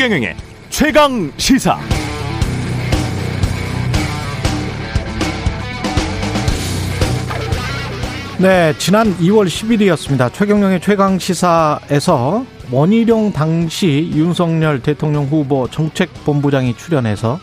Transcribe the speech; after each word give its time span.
최경영의 0.00 0.34
최강 0.70 1.30
시사. 1.36 1.78
네, 8.38 8.72
지난 8.78 9.14
2월 9.18 9.46
10일이었습니다. 9.46 10.32
최경영의 10.32 10.80
최강 10.80 11.18
시사에서 11.18 12.46
원희룡 12.70 13.34
당시 13.34 14.10
윤석열 14.14 14.80
대통령 14.80 15.26
후보 15.26 15.68
정책본부장이 15.68 16.78
출연해서 16.78 17.38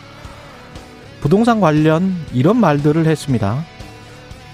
부동산 1.22 1.62
관련 1.62 2.16
이런 2.34 2.58
말들을 2.58 3.06
했습니다. 3.06 3.64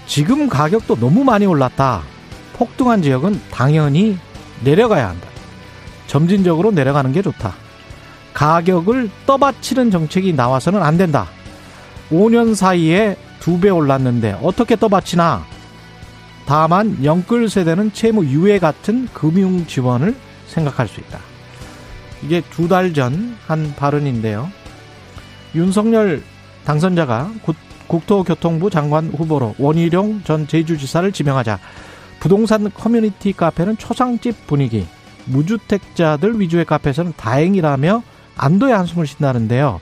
지금 0.04 0.50
가격도 0.50 0.96
너무 0.96 1.24
많이 1.24 1.46
올랐다. 1.46 2.02
폭등한 2.52 3.00
지역은 3.00 3.40
당연히 3.50 4.18
내려가야 4.62 5.08
한다. 5.08 5.26
점진적으로 6.06 6.70
내려가는 6.70 7.10
게 7.10 7.22
좋다. 7.22 7.63
가격을 8.34 9.10
떠받치는 9.26 9.90
정책이 9.90 10.32
나와서는 10.34 10.82
안 10.82 10.96
된다. 10.98 11.28
5년 12.10 12.54
사이에 12.54 13.16
두 13.40 13.58
배 13.60 13.70
올랐는데 13.70 14.38
어떻게 14.42 14.76
떠받치나? 14.76 15.44
다만 16.46 17.02
영끌 17.04 17.48
세대는 17.48 17.92
채무 17.92 18.24
유예 18.26 18.58
같은 18.58 19.08
금융 19.14 19.66
지원을 19.66 20.14
생각할 20.48 20.88
수 20.88 21.00
있다. 21.00 21.18
이게 22.22 22.40
두 22.50 22.68
달 22.68 22.92
전 22.92 23.36
한 23.46 23.74
발언인데요. 23.76 24.50
윤석열 25.54 26.22
당선자가 26.64 27.30
국토교통부 27.86 28.70
장관 28.70 29.08
후보로 29.10 29.54
원희룡 29.58 30.22
전 30.24 30.46
제주지사를 30.46 31.12
지명하자 31.12 31.58
부동산 32.20 32.70
커뮤니티 32.72 33.32
카페는 33.34 33.76
초상집 33.76 34.46
분위기, 34.46 34.86
무주택자들 35.26 36.40
위주의 36.40 36.64
카페에서는 36.64 37.12
다행이라며 37.16 38.02
안도의 38.36 38.74
한숨을 38.74 39.06
쉰다는데요. 39.06 39.80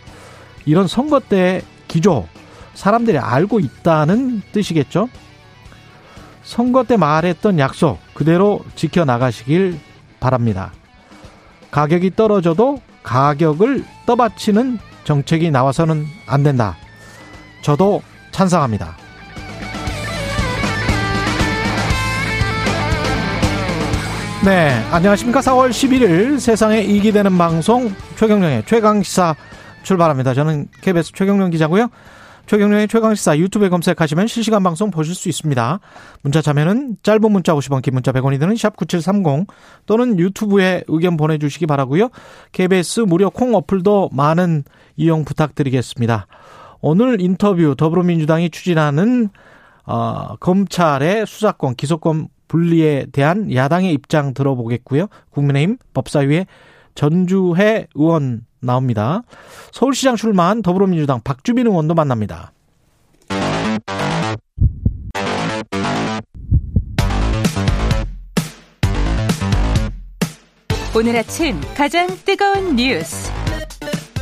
이런 0.64 0.86
선거 0.86 1.20
때 1.20 1.62
기조, 1.88 2.26
사람들이 2.74 3.18
알고 3.18 3.60
있다는 3.60 4.42
뜻이겠죠? 4.52 5.08
선거 6.42 6.84
때 6.84 6.96
말했던 6.96 7.58
약속 7.58 7.98
그대로 8.14 8.60
지켜나가시길 8.74 9.78
바랍니다. 10.20 10.72
가격이 11.70 12.16
떨어져도 12.16 12.80
가격을 13.02 13.84
떠받치는 14.06 14.78
정책이 15.04 15.50
나와서는 15.50 16.06
안 16.26 16.42
된다. 16.42 16.76
저도 17.62 18.02
찬성합니다. 18.30 19.01
네, 24.44 24.72
안녕하십니까. 24.90 25.38
4월 25.38 25.70
11일 25.70 26.40
세상에 26.40 26.80
이기 26.80 27.12
되는 27.12 27.38
방송 27.38 27.94
최경령의 28.16 28.64
최강시사 28.66 29.36
출발합니다. 29.84 30.34
저는 30.34 30.66
KBS 30.80 31.12
최경령 31.12 31.50
기자고요. 31.50 31.88
최경련의 32.46 32.88
최강시사 32.88 33.38
유튜브에 33.38 33.68
검색하시면 33.68 34.26
실시간 34.26 34.64
방송 34.64 34.90
보실 34.90 35.14
수 35.14 35.28
있습니다. 35.28 35.78
문자 36.22 36.42
참여는 36.42 36.96
짧은 37.04 37.30
문자 37.30 37.54
50원, 37.54 37.82
긴 37.82 37.94
문자 37.94 38.10
100원이 38.10 38.40
드는 38.40 38.56
샵 38.56 38.74
9730 38.74 39.46
또는 39.86 40.18
유튜브에 40.18 40.82
의견 40.88 41.16
보내주시기 41.16 41.66
바라고요. 41.66 42.08
KBS 42.50 43.02
무료 43.02 43.30
콩 43.30 43.54
어플도 43.54 44.10
많은 44.12 44.64
이용 44.96 45.24
부탁드리겠습니다. 45.24 46.26
오늘 46.80 47.20
인터뷰 47.20 47.76
더불어민주당이 47.78 48.50
추진하는 48.50 49.28
어, 49.84 50.34
검찰의 50.40 51.26
수사권, 51.28 51.76
기소권 51.76 52.26
분리에 52.52 53.06
대한 53.12 53.50
야당의 53.50 53.94
입장 53.94 54.34
들어보겠고요. 54.34 55.06
국민의힘 55.30 55.78
법사위의 55.94 56.46
전주혜 56.94 57.86
의원 57.94 58.44
나옵니다. 58.60 59.22
서울시장 59.72 60.16
출마한 60.16 60.60
더불어민주당 60.60 61.22
박주민 61.24 61.66
의원도 61.66 61.94
만납니다. 61.94 62.52
오늘 70.94 71.16
아침 71.16 71.58
가장 71.74 72.06
뜨거운 72.26 72.76
뉴스 72.76 73.32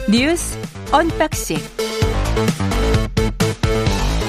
뉴스 0.09 0.57
unboxing 0.93 1.57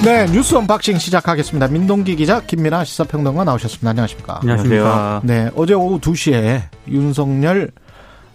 네 0.04 0.26
뉴스 0.26 0.56
unboxing 0.56 0.98
시작하겠습니다. 0.98 1.68
민동기 1.68 2.16
기자 2.16 2.42
김민아 2.42 2.84
시사평론가 2.86 3.44
나오셨습니다. 3.44 3.92
안녕하십니까? 3.92 4.40
안녕하십니까? 4.42 5.22
네 5.24 5.52
어제 5.56 5.76
오후 5.76 6.00
2시에 6.00 6.64
윤석열 6.88 7.70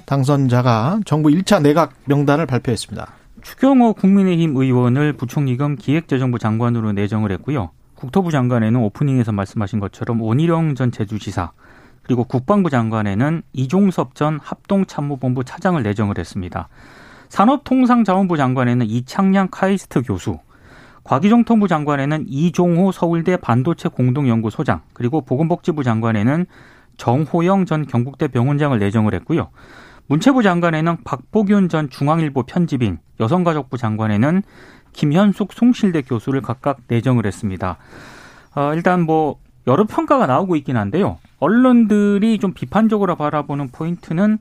당선자가 0.05 1.01
정부 1.05 1.29
1차 1.31 1.61
내각 1.61 1.91
명단을 2.05 2.47
발표했습니다. 2.47 3.13
추경호 3.43 3.95
국민의힘 3.95 4.55
의원을 4.57 5.15
부총리 5.15 5.57
겸 5.57 5.75
기획재정부 5.75 6.39
장관으로 6.39 6.93
내정을 6.93 7.33
했고요. 7.33 7.71
국토부 7.97 8.31
장관에는 8.31 8.79
오프닝에서 8.79 9.33
말씀하신 9.33 9.81
것처럼 9.81 10.23
원희룡 10.23 10.77
전 10.77 10.93
제주지사 10.93 11.51
그리고 12.05 12.23
국방부 12.23 12.71
장관에는 12.71 13.43
이종섭 13.53 14.15
전 14.15 14.39
합동참모본부 14.41 15.43
차장을 15.43 15.83
내정을 15.83 16.17
했습니다. 16.17 16.69
산업통상자원부 17.29 18.37
장관에는 18.37 18.87
이창양 18.87 19.49
카이스트 19.51 20.03
교수, 20.03 20.39
과기정 21.07 21.45
통부 21.45 21.69
장관에는 21.69 22.25
이종호 22.27 22.91
서울대 22.91 23.37
반도체 23.37 23.89
공동연구소장, 23.89 24.81
그리고 24.93 25.21
보건복지부 25.21 25.85
장관에는 25.85 26.47
정호영 26.97 27.65
전 27.65 27.87
경북대 27.87 28.27
병원장을 28.27 28.77
내정을 28.77 29.15
했고요. 29.15 29.51
문체부 30.09 30.43
장관에는 30.43 30.97
박보균 31.05 31.69
전 31.69 31.91
중앙일보 31.91 32.43
편집인, 32.43 32.99
여성가족부 33.21 33.77
장관에는 33.77 34.43
김현숙 34.95 35.53
송실대 35.53 36.03
교수를 36.03 36.41
각각 36.41 36.79
내정을 36.89 37.25
했습니다. 37.25 37.77
어, 38.57 38.75
일단 38.75 39.03
뭐 39.03 39.37
여러 39.69 39.85
평가가 39.85 40.27
나오고 40.27 40.57
있긴 40.57 40.77
한데요. 40.77 41.19
언론들이 41.39 42.39
좀 42.39 42.53
비판적으로 42.53 43.15
바라보는 43.15 43.69
포인트는 43.69 44.39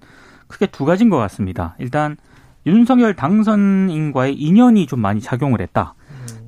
크게 0.47 0.65
두 0.67 0.85
가지인 0.85 1.11
것 1.11 1.17
같습니다. 1.17 1.75
일단 1.77 2.17
윤석열 2.65 3.13
당선인과의 3.13 4.33
인연이 4.33 4.87
좀 4.87 4.99
많이 4.99 5.21
작용을 5.21 5.61
했다. 5.61 5.93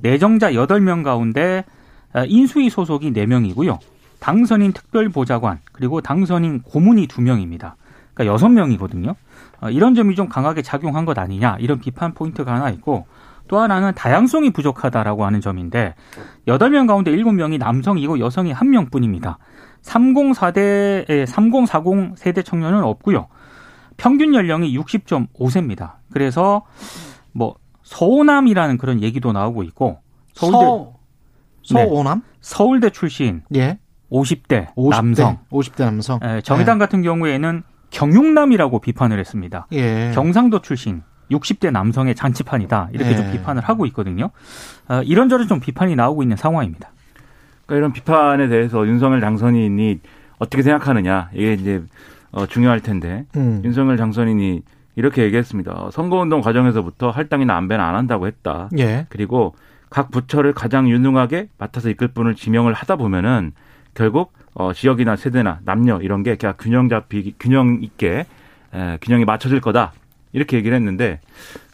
내정자 0.02 0.52
8명 0.52 1.02
가운데 1.02 1.64
인수위 2.26 2.70
소속이 2.70 3.12
4명이고요. 3.12 3.78
당선인 4.20 4.72
특별보좌관 4.72 5.60
그리고 5.72 6.00
당선인 6.00 6.62
고문이 6.62 7.06
2명입니다. 7.06 7.74
그러니까 8.14 8.32
여섯 8.32 8.48
명이거든요. 8.48 9.14
어, 9.60 9.70
이런 9.70 9.94
점이 9.94 10.14
좀 10.14 10.28
강하게 10.28 10.62
작용한 10.62 11.04
것 11.04 11.18
아니냐 11.18 11.56
이런 11.60 11.78
비판 11.78 12.14
포인트가 12.14 12.54
하나 12.54 12.70
있고 12.70 13.06
또 13.46 13.58
하나는 13.58 13.94
다양성이 13.94 14.50
부족하다라고 14.50 15.24
하는 15.24 15.40
점인데 15.40 15.94
여덟 16.46 16.70
명 16.70 16.86
가운데 16.86 17.10
일곱 17.10 17.32
명이 17.32 17.58
남성이고 17.58 18.18
여성이 18.18 18.52
한 18.52 18.70
명뿐입니다. 18.70 19.38
3040대 19.82 21.26
3040 21.26 22.18
세대 22.18 22.42
청년은 22.42 22.82
없고요. 22.82 23.28
평균 23.96 24.34
연령이 24.34 24.76
60.5세입니다. 24.76 25.94
그래서 26.12 26.62
뭐 27.32 27.56
서호남이라는 27.88 28.76
그런 28.76 29.02
얘기도 29.02 29.32
나오고 29.32 29.62
있고 29.62 29.98
서울대 30.34 30.58
서, 30.58 30.92
서호남? 31.64 32.18
네, 32.18 32.24
서울대 32.42 32.90
출신 32.90 33.42
예. 33.54 33.78
50대, 34.12 34.74
50대 34.74 34.90
남성 34.90 35.38
50대 35.50 35.84
남성. 35.84 36.20
예, 36.22 36.42
정의당 36.42 36.76
예. 36.76 36.78
같은 36.80 37.02
경우에는 37.02 37.62
경육남이라고 37.90 38.80
비판을 38.80 39.18
했습니다. 39.18 39.66
예. 39.72 40.12
경상도 40.14 40.60
출신 40.60 41.02
60대 41.30 41.70
남성의 41.70 42.14
잔치판이다 42.14 42.90
이렇게 42.92 43.12
예. 43.12 43.16
좀 43.16 43.32
비판을 43.32 43.62
하고 43.62 43.86
있거든요. 43.86 44.30
어, 44.88 45.00
이런저런 45.02 45.48
좀 45.48 45.58
비판이 45.58 45.96
나오고 45.96 46.22
있는 46.22 46.36
상황입니다. 46.36 46.90
그러니까 47.64 47.76
이런 47.76 47.92
비판에 47.94 48.48
대해서 48.48 48.86
윤석열 48.86 49.22
당선인이 49.22 50.00
어떻게 50.38 50.62
생각하느냐 50.62 51.30
이게 51.32 51.54
이제 51.54 51.82
어, 52.32 52.44
중요할 52.44 52.80
텐데 52.80 53.24
음. 53.34 53.62
윤석열 53.64 53.96
당선인이 53.96 54.62
이렇게 54.98 55.22
얘기했습니다. 55.22 55.90
선거운동 55.92 56.40
과정에서부터 56.40 57.10
할당이나 57.10 57.56
안배는 57.56 57.84
안 57.84 57.94
한다고 57.94 58.26
했다. 58.26 58.68
예. 58.78 59.06
그리고 59.10 59.54
각 59.90 60.10
부처를 60.10 60.52
가장 60.52 60.90
유능하게 60.90 61.50
맡아서 61.56 61.88
이끌 61.88 62.08
분을 62.08 62.34
지명을 62.34 62.72
하다 62.72 62.96
보면은 62.96 63.52
결국 63.94 64.32
어, 64.54 64.72
지역이나 64.72 65.14
세대나 65.14 65.60
남녀 65.64 66.00
이런 66.00 66.24
게 66.24 66.34
그냥 66.34 66.54
균형 66.58 66.88
잡히 66.88 67.32
균형 67.38 67.78
있게 67.80 68.26
에, 68.74 68.98
균형이 69.00 69.24
맞춰질 69.24 69.60
거다 69.60 69.92
이렇게 70.32 70.56
얘기를 70.56 70.76
했는데 70.76 71.20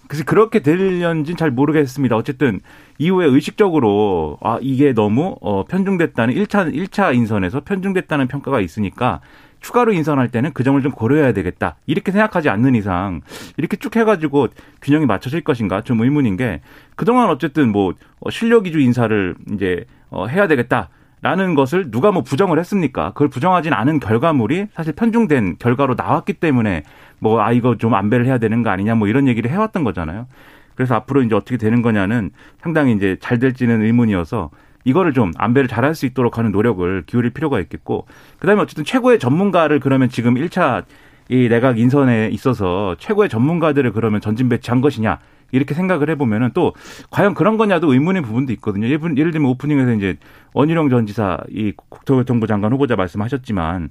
그래서 0.06 0.24
그렇게 0.26 0.60
되려는지는 0.60 1.38
잘 1.38 1.50
모르겠습니다. 1.50 2.16
어쨌든 2.16 2.60
이후에 2.98 3.24
의식적으로 3.24 4.36
아 4.42 4.58
이게 4.60 4.92
너무 4.92 5.36
어 5.40 5.64
편중됐다는 5.64 6.34
1차 6.34 6.74
1차 6.74 7.14
인선에서 7.14 7.60
편중됐다는 7.60 8.28
평가가 8.28 8.60
있으니까 8.60 9.20
추가로 9.64 9.94
인선할 9.94 10.28
때는 10.28 10.52
그 10.52 10.62
점을 10.62 10.80
좀 10.82 10.92
고려해야 10.92 11.32
되겠다. 11.32 11.76
이렇게 11.86 12.12
생각하지 12.12 12.50
않는 12.50 12.74
이상 12.74 13.22
이렇게 13.56 13.78
쭉 13.78 13.96
해가지고 13.96 14.48
균형이 14.82 15.06
맞춰질 15.06 15.40
것인가 15.40 15.80
좀 15.80 16.02
의문인 16.02 16.36
게 16.36 16.60
그동안 16.96 17.30
어쨌든 17.30 17.72
뭐 17.72 17.94
어, 18.20 18.30
실력 18.30 18.66
위주 18.66 18.78
인사를 18.78 19.34
이제 19.52 19.86
어 20.10 20.26
해야 20.26 20.46
되겠다. 20.46 20.90
라는 21.22 21.54
것을 21.54 21.90
누가 21.90 22.12
뭐 22.12 22.22
부정을 22.22 22.58
했습니까? 22.58 23.12
그걸 23.12 23.28
부정하진 23.28 23.72
않은 23.72 23.98
결과물이 23.98 24.66
사실 24.74 24.92
편중된 24.92 25.56
결과로 25.58 25.94
나왔기 25.94 26.34
때문에 26.34 26.82
뭐, 27.18 27.40
아, 27.40 27.50
이거 27.50 27.78
좀 27.78 27.94
안배를 27.94 28.26
해야 28.26 28.36
되는 28.36 28.62
거 28.62 28.68
아니냐 28.68 28.94
뭐 28.94 29.08
이런 29.08 29.26
얘기를 29.26 29.50
해왔던 29.50 29.84
거잖아요. 29.84 30.26
그래서 30.74 30.94
앞으로 30.96 31.22
이제 31.22 31.34
어떻게 31.34 31.56
되는 31.56 31.80
거냐는 31.80 32.30
상당히 32.60 32.92
이제 32.92 33.16
잘 33.20 33.38
될지는 33.38 33.80
의문이어서 33.80 34.50
이거를 34.84 35.12
좀 35.12 35.32
안배를 35.36 35.68
잘할 35.68 35.94
수 35.94 36.06
있도록 36.06 36.38
하는 36.38 36.52
노력을 36.52 37.02
기울일 37.06 37.30
필요가 37.30 37.60
있겠고 37.60 38.06
그다음에 38.38 38.62
어쨌든 38.62 38.84
최고의 38.84 39.18
전문가를 39.18 39.80
그러면 39.80 40.08
지금 40.08 40.34
1차 40.34 40.84
이 41.28 41.48
내각 41.48 41.78
인선에 41.78 42.28
있어서 42.32 42.96
최고의 42.98 43.28
전문가들을 43.28 43.92
그러면 43.92 44.20
전진 44.20 44.48
배치한 44.48 44.80
것이냐 44.80 45.18
이렇게 45.52 45.74
생각을 45.74 46.10
해보면은 46.10 46.50
또 46.52 46.74
과연 47.10 47.34
그런 47.34 47.56
거냐도 47.56 47.92
의문의 47.92 48.22
부분도 48.22 48.52
있거든요. 48.54 48.88
예를, 48.88 49.16
예를 49.16 49.30
들면 49.30 49.48
오프닝에서 49.50 49.92
이제 49.92 50.16
원희룡 50.52 50.90
전 50.90 51.06
지사 51.06 51.38
이 51.48 51.72
국토교통부 51.76 52.46
장관 52.46 52.72
후보자 52.72 52.96
말씀하셨지만 52.96 53.90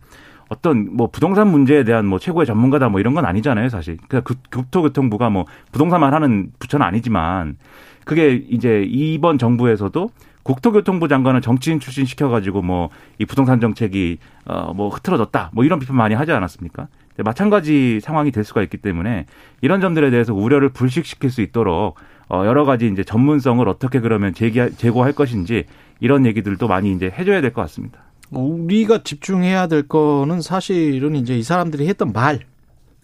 어떤 0.49 0.95
뭐 0.95 1.07
부동산 1.09 1.47
문제에 1.47 1.83
대한 1.83 2.05
뭐 2.05 2.19
최고의 2.19 2.45
전문가다 2.45 2.89
뭐 2.89 2.99
이런 2.99 3.13
건 3.13 3.25
아니잖아요, 3.25 3.69
사실. 3.69 3.97
그러니까 4.07 4.33
국토교통부가 4.51 5.29
뭐 5.29 5.45
부동산만 5.71 6.13
하는 6.13 6.51
부처는 6.59 6.85
아니지만 6.85 7.55
그게 8.03 8.43
이제 8.49 8.83
이번 8.87 9.37
정부에서도 9.37 10.09
국토교통부 10.43 11.07
장관을 11.07 11.41
정치인 11.41 11.79
출신 11.79 12.05
시켜가지고 12.05 12.61
뭐 12.61 12.89
이 13.19 13.25
부동산 13.25 13.59
정책이 13.59 14.17
어뭐 14.45 14.89
흐트러졌다 14.89 15.51
뭐 15.53 15.63
이런 15.63 15.79
비판 15.79 15.95
많이 15.95 16.15
하지 16.15 16.31
않았습니까? 16.31 16.87
마찬가지 17.17 17.99
상황이 18.01 18.31
될 18.31 18.43
수가 18.43 18.63
있기 18.63 18.77
때문에 18.77 19.25
이런 19.61 19.81
점들에 19.81 20.09
대해서 20.09 20.33
우려를 20.33 20.69
불식시킬 20.69 21.29
수 21.29 21.41
있도록 21.41 21.95
어 22.29 22.45
여러 22.45 22.65
가지 22.65 22.87
이제 22.87 23.03
전문성을 23.03 23.67
어떻게 23.69 23.99
그러면 23.99 24.33
제기 24.33 24.59
제고할 24.75 25.13
것인지 25.13 25.65
이런 25.99 26.25
얘기들도 26.25 26.67
많이 26.67 26.91
이제 26.91 27.11
해줘야 27.17 27.39
될 27.41 27.53
것 27.53 27.61
같습니다. 27.61 27.99
우리가 28.31 29.03
집중해야 29.03 29.67
될 29.67 29.87
거는 29.87 30.41
사실은 30.41 31.15
이제 31.15 31.37
이 31.37 31.43
사람들이 31.43 31.87
했던 31.87 32.11
말, 32.13 32.39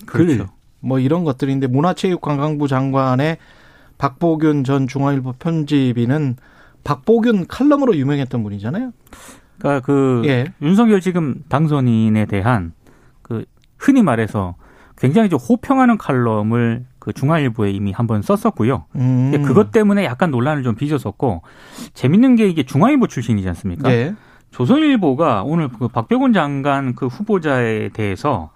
그렇죠. 0.08 0.38
글, 0.38 0.46
뭐 0.80 0.98
이런 0.98 1.24
것들인데 1.24 1.68
문화체육관광부 1.68 2.68
장관의 2.68 3.38
박보균 4.00 4.64
전 4.64 4.88
중앙일보 4.88 5.34
편집인은 5.34 6.38
박보균 6.90 7.46
칼럼으로 7.46 7.96
유명했던 7.96 8.42
분이잖아요. 8.42 8.92
그러니까 9.60 9.86
그 9.86 10.24
예. 10.26 10.46
윤석열 10.60 11.02
지금 11.02 11.44
당선인에 11.48 12.26
대한 12.26 12.74
그 13.22 13.46
흔히 13.78 14.02
말해서 14.02 14.56
굉장히 14.98 15.30
좀 15.30 15.38
호평하는 15.38 16.00
칼럼을 16.00 16.86
그 16.98 17.14
중앙일보에 17.14 17.70
이미 17.70 17.92
한번 17.92 18.24
썼었고요. 18.24 18.86
음. 18.96 19.44
그것 19.46 19.72
때문에 19.72 20.04
약간 20.04 20.32
논란을 20.32 20.64
좀 20.64 20.74
빚었었고 20.74 21.44
재밌는 21.94 22.36
게 22.36 22.50
이게 22.50 22.64
중앙일보 22.64 23.06
출신이지 23.06 23.48
않습니까? 23.50 23.92
예. 23.92 24.16
조선일보가 24.50 25.44
오늘 25.44 25.70
그 25.70 25.90
박병훈 25.90 26.34
장관 26.34 26.96
그 26.96 27.06
후보자에 27.06 27.90
대해서 27.90 28.50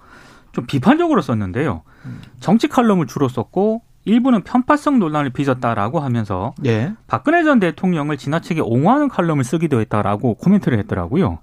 좀 0.53 0.65
비판적으로 0.65 1.21
썼는데요. 1.21 1.83
음. 2.05 2.21
정치 2.39 2.67
칼럼을 2.67 3.05
주로 3.05 3.27
썼고 3.27 3.83
일부는 4.05 4.43
편파성 4.43 4.99
논란을 4.99 5.31
빚었다라고 5.31 5.99
하면서 5.99 6.53
예. 6.65 6.93
박근혜 7.07 7.43
전 7.43 7.59
대통령을 7.59 8.17
지나치게 8.17 8.61
옹호하는 8.61 9.07
칼럼을 9.07 9.43
쓰기도 9.43 9.79
했다라고 9.79 10.35
코멘트를 10.35 10.77
했더라고요. 10.79 11.39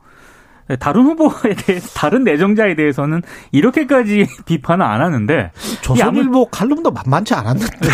다른 0.79 1.03
후보에 1.03 1.55
대해 1.55 1.81
다른 1.97 2.23
내정자에 2.25 2.75
대해서는 2.77 3.23
이렇게까지 3.51 4.27
비판은 4.47 4.85
안 4.85 5.01
하는데 5.01 5.51
조선일보 5.83 6.47
칼럼도 6.47 6.91
만만치 6.93 7.35
않았는데 7.35 7.89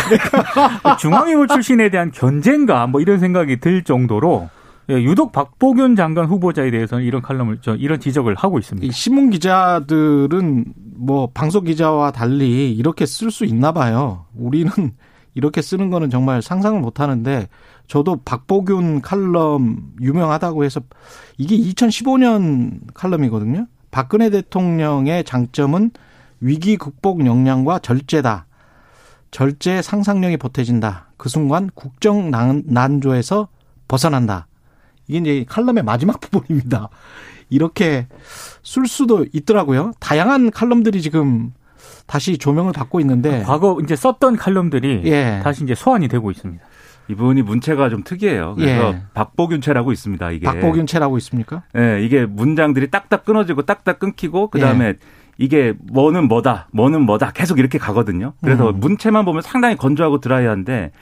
중앙일보 0.99 1.47
출신에 1.47 1.89
대한 1.89 2.11
견제인가 2.11 2.87
뭐 2.87 3.01
이런 3.01 3.19
생각이 3.19 3.61
들 3.61 3.83
정도로 3.83 4.51
예, 4.89 4.95
유독 5.03 5.33
박보균 5.33 5.97
장관 5.97 6.27
후보자에 6.27 6.71
대해서는 6.71 7.05
이런 7.05 7.21
칼럼을 7.21 7.59
저 7.61 7.75
이런 7.75 7.99
지적을 7.99 8.37
하고 8.37 8.59
있습니다. 8.59 8.93
신문 8.93 9.31
기자들은 9.31 10.65
뭐 10.96 11.28
방송 11.32 11.64
기자와 11.64 12.12
달리 12.12 12.72
이렇게 12.72 13.06
쓸 13.06 13.31
수 13.31 13.44
있나 13.44 13.72
봐요. 13.72 14.26
우리는 14.34 14.70
이렇게 15.34 15.62
쓰는 15.62 15.90
거는 15.90 16.10
정말 16.10 16.43
상상을 16.43 16.81
못 16.81 17.00
하는데 17.00 17.48
저도 17.87 18.22
박보균 18.25 19.02
칼럼 19.02 19.93
유명하다고 20.00 20.64
해서 20.64 20.81
이게 21.38 21.56
2015년 21.56 22.81
칼럼이거든요. 22.94 23.66
박근혜 23.90 24.31
대통령의 24.31 25.25
장점은 25.25 25.90
위기 26.40 26.76
극복 26.76 27.25
역량과 27.25 27.78
절제다. 27.81 28.46
절제 29.31 29.82
상상력이 29.82 30.37
보태진다. 30.38 31.12
그 31.16 31.28
순간 31.28 31.70
국정 31.75 32.31
난조에서 32.31 33.48
벗어난다. 33.88 34.46
이게 35.08 35.19
이제 35.19 35.44
칼럼의 35.48 35.82
마지막 35.82 36.20
부분입니다. 36.20 36.88
이렇게 37.48 38.06
쓸 38.62 38.87
수도 38.87 39.25
있더라고요. 39.32 39.93
다양한 40.00 40.50
칼럼들이 40.50 41.02
지금 41.02 41.52
다시 42.06 42.38
조명을 42.38 42.72
받고 42.72 43.00
있는데 43.00 43.43
과거 43.43 43.78
이제 43.82 43.96
썼던 43.96 44.37
칼럼들이 44.37 45.02
예. 45.04 45.40
다시 45.43 45.64
이제 45.64 45.75
소환이 45.75 46.08
되고 46.08 46.31
있습니다. 46.31 46.64
이분이 47.08 47.43
문체가 47.43 47.88
좀 47.88 48.02
특이해요. 48.02 48.54
그래서 48.56 48.94
예. 48.94 49.02
박보균체라고 49.14 49.93
있습니다. 49.93 50.31
이게 50.32 50.44
박보균체라고 50.46 51.19
있습니까? 51.19 51.62
네, 51.72 52.02
이게 52.02 52.26
문장들이 52.26 52.90
딱딱 52.90 53.25
끊어지고 53.25 53.62
딱딱 53.62 53.98
끊기고 53.98 54.50
그 54.50 54.58
다음에 54.58 54.87
예. 54.87 54.94
이게 55.38 55.75
뭐는 55.93 56.28
뭐다, 56.28 56.69
뭐는 56.72 57.02
뭐다 57.02 57.31
계속 57.32 57.58
이렇게 57.58 57.78
가거든요. 57.78 58.32
그래서 58.43 58.70
음. 58.70 58.81
문체만 58.81 59.25
보면 59.25 59.43
상당히 59.43 59.76
건조하고 59.76 60.20
드라이한데 60.20 60.93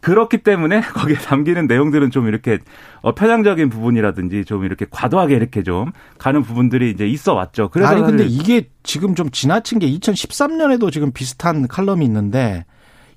그렇기 0.00 0.38
때문에 0.38 0.80
거기에 0.94 1.16
담기는 1.16 1.66
내용들은 1.66 2.10
좀 2.10 2.28
이렇게 2.28 2.58
어, 3.00 3.14
편향적인 3.14 3.70
부분이라든지 3.70 4.44
좀 4.44 4.64
이렇게 4.64 4.86
과도하게 4.90 5.36
이렇게 5.36 5.62
좀 5.62 5.92
가는 6.18 6.42
부분들이 6.42 6.90
이제 6.90 7.06
있어 7.06 7.34
왔죠. 7.34 7.68
그래서 7.70 7.90
아니 7.90 8.02
근데 8.02 8.24
이게 8.24 8.70
지금 8.82 9.14
좀 9.14 9.30
지나친 9.30 9.78
게 9.78 9.90
2013년에도 9.90 10.92
지금 10.92 11.12
비슷한 11.12 11.66
칼럼이 11.68 12.04
있는데 12.04 12.64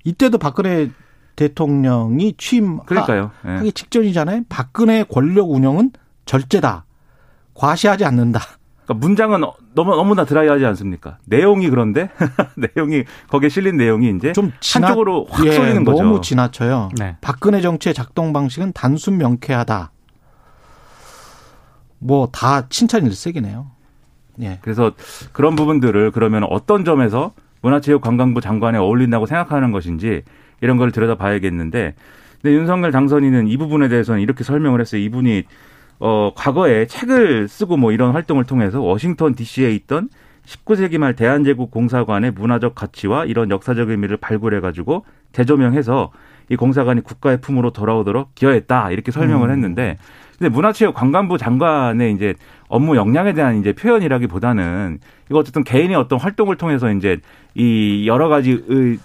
이때도 0.04 0.38
박근혜 0.38 0.90
대통령이 1.36 2.34
취임하기 2.36 2.86
그러니까요. 2.86 3.30
네. 3.44 3.70
직전이잖아요. 3.70 4.42
박근혜 4.48 5.04
권력 5.04 5.50
운영은 5.50 5.92
절제다. 6.26 6.84
과시하지 7.54 8.04
않는다. 8.04 8.40
그러니까 8.90 8.94
문장은 8.94 9.40
너무 9.74 9.94
너무나 9.94 10.24
드라이하지 10.24 10.66
않습니까? 10.66 11.18
내용이 11.26 11.70
그런데 11.70 12.10
내용이 12.74 13.04
거기에 13.28 13.48
실린 13.48 13.76
내용이 13.76 14.10
이제 14.16 14.32
좀 14.32 14.52
지나, 14.58 14.88
한쪽으로 14.88 15.26
확 15.30 15.46
예, 15.46 15.52
쏠리는 15.52 15.84
거죠. 15.84 16.02
너무 16.02 16.20
지나쳐요. 16.20 16.90
네. 16.98 17.16
박근혜 17.20 17.60
정치의 17.60 17.94
작동 17.94 18.32
방식은 18.32 18.72
단순 18.72 19.16
명쾌하다. 19.18 19.92
뭐 22.00 22.26
다 22.32 22.68
칭찬 22.68 23.06
일색이네요. 23.06 23.70
예. 24.42 24.58
그래서 24.62 24.92
그런 25.32 25.54
부분들을 25.54 26.10
그러면 26.10 26.44
어떤 26.50 26.84
점에서 26.84 27.32
문화체육관광부 27.62 28.40
장관에 28.40 28.78
어울린다고 28.78 29.26
생각하는 29.26 29.70
것인지 29.70 30.22
이런 30.62 30.78
걸 30.78 30.90
들여다봐야겠는데 30.90 31.94
근데 32.42 32.56
윤석열 32.56 32.90
당선인은 32.90 33.48
이 33.48 33.56
부분에 33.58 33.88
대해서는 33.88 34.20
이렇게 34.22 34.42
설명을 34.44 34.80
했어요. 34.80 35.00
이분이 35.02 35.44
어, 36.00 36.32
과거에 36.34 36.86
책을 36.86 37.46
쓰고 37.46 37.76
뭐 37.76 37.92
이런 37.92 38.12
활동을 38.12 38.44
통해서 38.44 38.80
워싱턴 38.80 39.34
DC에 39.34 39.72
있던 39.74 40.08
19세기 40.46 40.98
말 40.98 41.14
대한제국 41.14 41.70
공사관의 41.70 42.32
문화적 42.32 42.74
가치와 42.74 43.26
이런 43.26 43.50
역사적 43.50 43.90
의미를 43.90 44.16
발굴해가지고 44.16 45.04
재조명해서 45.32 46.10
이 46.48 46.56
공사관이 46.56 47.02
국가의 47.02 47.40
품으로 47.40 47.70
돌아오도록 47.70 48.34
기여했다 48.34 48.90
이렇게 48.90 49.12
설명을 49.12 49.50
음. 49.50 49.52
했는데 49.52 49.98
근데 50.38 50.48
문화체육관광부 50.48 51.36
장관의 51.36 52.14
이제 52.14 52.34
업무 52.70 52.96
역량에 52.96 53.34
대한 53.34 53.58
이제 53.58 53.72
표현이라기보다는 53.72 55.00
이거 55.28 55.40
어쨌든 55.40 55.64
개인의 55.64 55.96
어떤 55.96 56.20
활동을 56.20 56.56
통해서 56.56 56.90
이제 56.92 57.18
이 57.54 58.06
여러 58.06 58.28
가지 58.28 58.62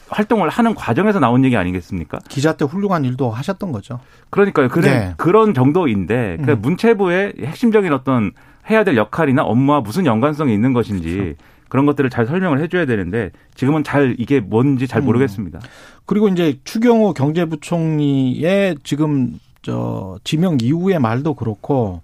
활동을 0.08 0.50
하는 0.50 0.76
과정에서 0.76 1.20
나온 1.20 1.44
얘기 1.44 1.58
아니겠습니까? 1.58 2.20
기자 2.30 2.56
때 2.56 2.64
훌륭한 2.64 3.04
일도 3.04 3.32
하셨던 3.32 3.72
거죠. 3.72 4.00
그러니까요. 4.30 4.70
그래 4.70 4.88
네. 4.88 5.14
그런 5.18 5.56
정도인데 5.56 6.38
그 6.46 6.52
음. 6.52 6.62
문체부의 6.62 7.34
핵심적인 7.40 7.92
어떤 7.92 8.32
해야 8.70 8.84
될 8.84 8.98
역할이나 8.98 9.42
업무와 9.44 9.82
무슨 9.82 10.06
연관성이 10.06 10.54
있는 10.54 10.72
것인지 10.72 11.16
그렇죠. 11.16 11.36
그런 11.68 11.88
것들을 11.88 12.12
잘 12.12 12.28
설명을 12.28 12.62
해줘야 12.62 12.86
되는데 12.86 13.32
지금은 13.56 13.84
잘 13.84 14.16
이게 14.20 14.40
뭔지 14.40 14.88
잘 14.88 15.02
음. 15.02 15.06
모르겠습니다. 15.06 15.58
음. 15.58 15.68
그리고 16.06 16.28
이제 16.28 16.60
추경호 16.64 17.14
경제부총리의 17.14 18.76
지금 18.84 19.40
저 19.64 20.20
지명 20.24 20.60
이후의 20.62 21.00
말도 21.00 21.34
그렇고 21.34 22.02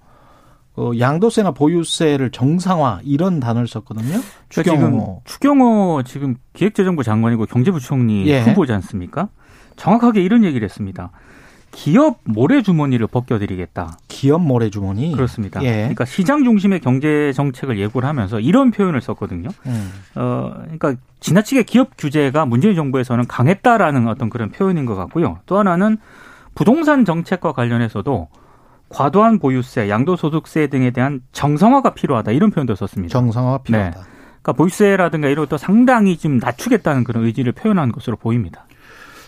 어, 0.82 0.92
양도세나 0.98 1.52
보유세를 1.52 2.32
정상화 2.32 3.02
이런 3.04 3.40
단어를 3.40 3.68
썼거든요. 3.68 4.20
추경호. 4.50 4.80
그러니까 4.80 4.98
지금 4.98 5.16
추경호 5.26 6.04
지금 6.04 6.36
기획재정부 6.54 7.04
장관이고 7.04 7.46
경제부총리 7.46 8.26
예. 8.26 8.42
후보지 8.42 8.74
않습니까? 8.74 9.30
정확하게 9.76 10.24
이런 10.24 10.44
얘기를 10.44 10.66
했습니다. 10.66 11.12
기업 11.72 12.18
모래주머니를 12.24 13.06
벗겨드리겠다. 13.08 14.00
기업 14.08 14.42
모래주머니? 14.42 15.12
그렇습니다. 15.12 15.64
예. 15.64 15.74
그러니까 15.74 16.06
시장 16.06 16.44
중심의 16.44 16.80
경제 16.80 17.32
정책을 17.32 17.78
예고를 17.78 18.10
하면서 18.10 18.40
이런 18.40 18.72
표현을 18.72 19.02
썼거든요. 19.02 19.50
음. 19.68 19.92
어, 20.16 20.54
그러니까 20.64 20.96
지나치게 21.20 21.64
기업 21.64 21.92
규제가 21.96 22.48
문재인 22.48 22.76
정부에서는 22.76 23.28
강했다라는 23.28 24.08
어떤 24.08 24.32
그런 24.32 24.50
표현인 24.50 24.88
것 24.88 24.96
같고요. 24.96 25.38
또 25.46 25.60
하나는 25.60 25.98
부동산 26.56 27.06
정책과 27.06 27.52
관련해서도 27.54 28.28
과도한 28.92 29.40
보유세, 29.40 29.90
양도소득세 29.90 30.68
등에 30.68 30.92
대한 30.92 31.22
정상화가 31.32 31.94
필요하다 31.94 32.32
이런 32.32 32.52
표현도 32.52 32.76
썼습니다. 32.76 33.12
정상화가 33.12 33.60
필요하다. 33.60 34.00
네. 34.00 34.06
그러니까 34.42 34.54
보유세라든가 34.54 35.28
이런 35.28 35.46
것도 35.46 35.58
상당히 35.58 36.18
좀 36.18 36.38
낮추겠다는 36.38 37.04
그런 37.04 37.26
의지를 37.26 37.54
표현한 37.54 37.92
것으로 37.92 38.18
보입니다. 38.18 38.66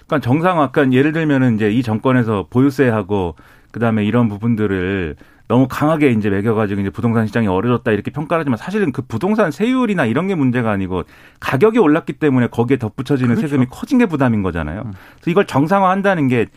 그러니까 0.08 0.20
정상화, 0.20 0.72
그러니까 0.72 0.98
예를 0.98 1.13
들면은 1.13 1.55
이제 1.55 1.72
이 1.72 1.84
정권에서 1.84 2.48
보유세하고 2.50 3.36
그다음에 3.72 4.05
이런 4.05 4.27
부분들을 4.27 5.15
너무 5.48 5.67
강하게 5.70 6.12
이제 6.12 6.29
매겨가지고 6.29 6.82
이제 6.82 6.89
부동산 6.89 7.27
시장이 7.27 7.48
어려졌다 7.48 7.91
이렇게 7.91 8.12
평가를 8.12 8.41
하지만 8.41 8.58
사실은 8.58 8.91
그 8.91 9.01
부동산 9.01 9.51
세율이나 9.51 10.05
이런 10.05 10.27
게 10.27 10.36
문제가 10.36 10.72
아니고 10.72 11.03
가격이 11.39 11.79
올랐기 11.79 12.13
때문에 12.13 12.48
거기에 12.48 12.77
덧붙여지는 12.77 13.36
그렇죠. 13.36 13.48
세금이 13.48 13.67
커진 13.70 14.00
게 14.00 14.05
부담인 14.05 14.41
거잖아요. 14.41 14.84
음. 14.86 14.93
그래서 15.15 15.32
이걸 15.32 15.46
정상화한다는 15.46 16.27
게 16.27 16.48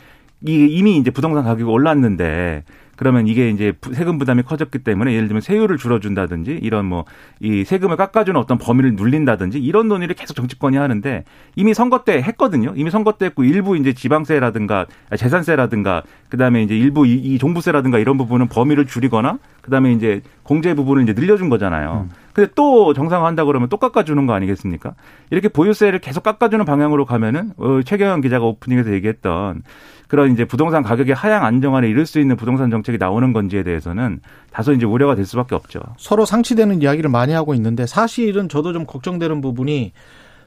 이미 0.42 0.96
이제 0.96 1.10
부동산 1.10 1.44
가격이 1.44 1.64
올랐는데 1.64 2.64
그러면 2.96 3.26
이게 3.26 3.50
이제 3.50 3.72
세금 3.92 4.18
부담이 4.18 4.42
커졌기 4.42 4.80
때문에 4.80 5.14
예를 5.14 5.28
들면 5.28 5.40
세율을 5.40 5.76
줄여준다든지 5.76 6.60
이런 6.62 6.86
뭐 6.86 7.04
이 7.40 7.64
세금을 7.64 7.96
깎아주는 7.96 8.38
어떤 8.40 8.56
범위를 8.56 8.94
눌린다든지 8.94 9.58
이런 9.58 9.88
논의를 9.88 10.14
계속 10.14 10.34
정치권이 10.34 10.76
하는데 10.76 11.24
이미 11.54 11.74
선거 11.74 12.02
때 12.04 12.22
했거든요. 12.22 12.72
이미 12.76 12.90
선거 12.90 13.12
때 13.12 13.26
했고 13.26 13.44
일부 13.44 13.76
이제 13.76 13.92
지방세라든가 13.92 14.86
재산세라든가 15.16 16.02
그다음에 16.30 16.62
이제 16.62 16.76
일부 16.76 17.06
이, 17.06 17.38
종부세라든가 17.38 17.98
이런 17.98 18.16
부분은 18.16 18.48
범위를 18.48 18.86
줄이거나 18.86 19.38
그다음에 19.60 19.92
이제 19.92 20.22
공제 20.44 20.74
부분을 20.74 21.02
이제 21.02 21.12
늘려준 21.12 21.50
거잖아요. 21.50 22.06
음. 22.08 22.14
근데 22.32 22.50
또 22.54 22.94
정상화한다 22.94 23.44
그러면 23.44 23.68
또 23.68 23.76
깎아주는 23.76 24.26
거 24.26 24.32
아니겠습니까? 24.32 24.94
이렇게 25.30 25.48
보유세를 25.48 25.98
계속 26.00 26.22
깎아주는 26.22 26.64
방향으로 26.64 27.04
가면은 27.04 27.52
어, 27.58 27.80
최경영 27.84 28.20
기자가 28.22 28.44
오프닝에서 28.44 28.92
얘기했던 28.92 29.62
그런 30.08 30.32
이제 30.32 30.44
부동산 30.44 30.82
가격의 30.82 31.14
하향 31.14 31.44
안정화를 31.44 31.88
이룰 31.88 32.06
수 32.06 32.20
있는 32.20 32.36
부동산 32.36 32.70
정책이 32.70 32.98
나오는 32.98 33.32
건지에 33.32 33.62
대해서는 33.62 34.20
다소 34.52 34.72
이제 34.72 34.86
우려가 34.86 35.14
될 35.14 35.24
수밖에 35.24 35.54
없죠. 35.54 35.80
서로 35.98 36.24
상치되는 36.24 36.82
이야기를 36.82 37.10
많이 37.10 37.32
하고 37.32 37.54
있는데 37.54 37.86
사실은 37.86 38.48
저도 38.48 38.72
좀 38.72 38.86
걱정되는 38.86 39.40
부분이 39.40 39.92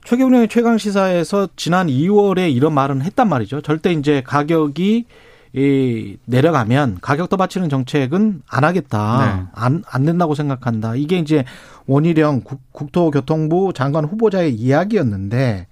최경영의 0.06 0.48
최강 0.48 0.78
시사에서 0.78 1.50
지난 1.56 1.88
2월에 1.88 2.54
이런 2.54 2.74
말은 2.74 3.02
했단 3.02 3.28
말이죠. 3.28 3.62
절대 3.62 3.92
이제 3.92 4.22
가격이 4.26 5.06
이 5.54 6.18
내려가면 6.26 7.00
가격 7.02 7.28
떠받치는 7.30 7.70
정책은 7.70 8.44
안 8.48 8.64
하겠다. 8.64 9.26
네. 9.26 9.48
안, 9.54 9.84
안 9.90 10.06
된다고 10.06 10.36
생각한다. 10.36 10.96
이게 10.96 11.18
이제 11.18 11.44
원희령 11.88 12.42
국 12.72 12.92
토교통부 12.92 13.74
장관 13.74 14.06
후보자의 14.06 14.54
이야기였는데 14.54 15.68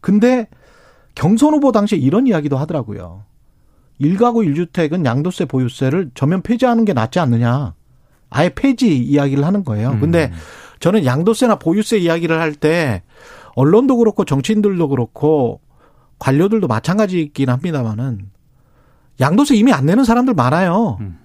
근데 0.00 0.46
경선 1.18 1.52
후보 1.52 1.72
당시에 1.72 1.98
이런 1.98 2.28
이야기도 2.28 2.56
하더라고요. 2.58 3.24
일가구 3.98 4.44
일주택은 4.44 5.04
양도세 5.04 5.46
보유세를 5.46 6.12
전면 6.14 6.42
폐지하는 6.42 6.84
게 6.84 6.92
낫지 6.92 7.18
않느냐. 7.18 7.74
아예 8.30 8.50
폐지 8.50 8.96
이야기를 8.96 9.44
하는 9.44 9.64
거예요. 9.64 9.90
음. 9.90 10.00
근데 10.00 10.30
저는 10.78 11.04
양도세나 11.04 11.56
보유세 11.56 11.98
이야기를 11.98 12.40
할 12.40 12.54
때 12.54 13.02
언론도 13.56 13.96
그렇고 13.96 14.24
정치인들도 14.24 14.88
그렇고 14.88 15.60
관료들도 16.20 16.68
마찬가지이긴 16.68 17.48
합니다만은 17.50 18.30
양도세 19.18 19.56
이미 19.56 19.72
안 19.72 19.86
내는 19.86 20.04
사람들 20.04 20.34
많아요. 20.34 20.98
음. 21.00 21.18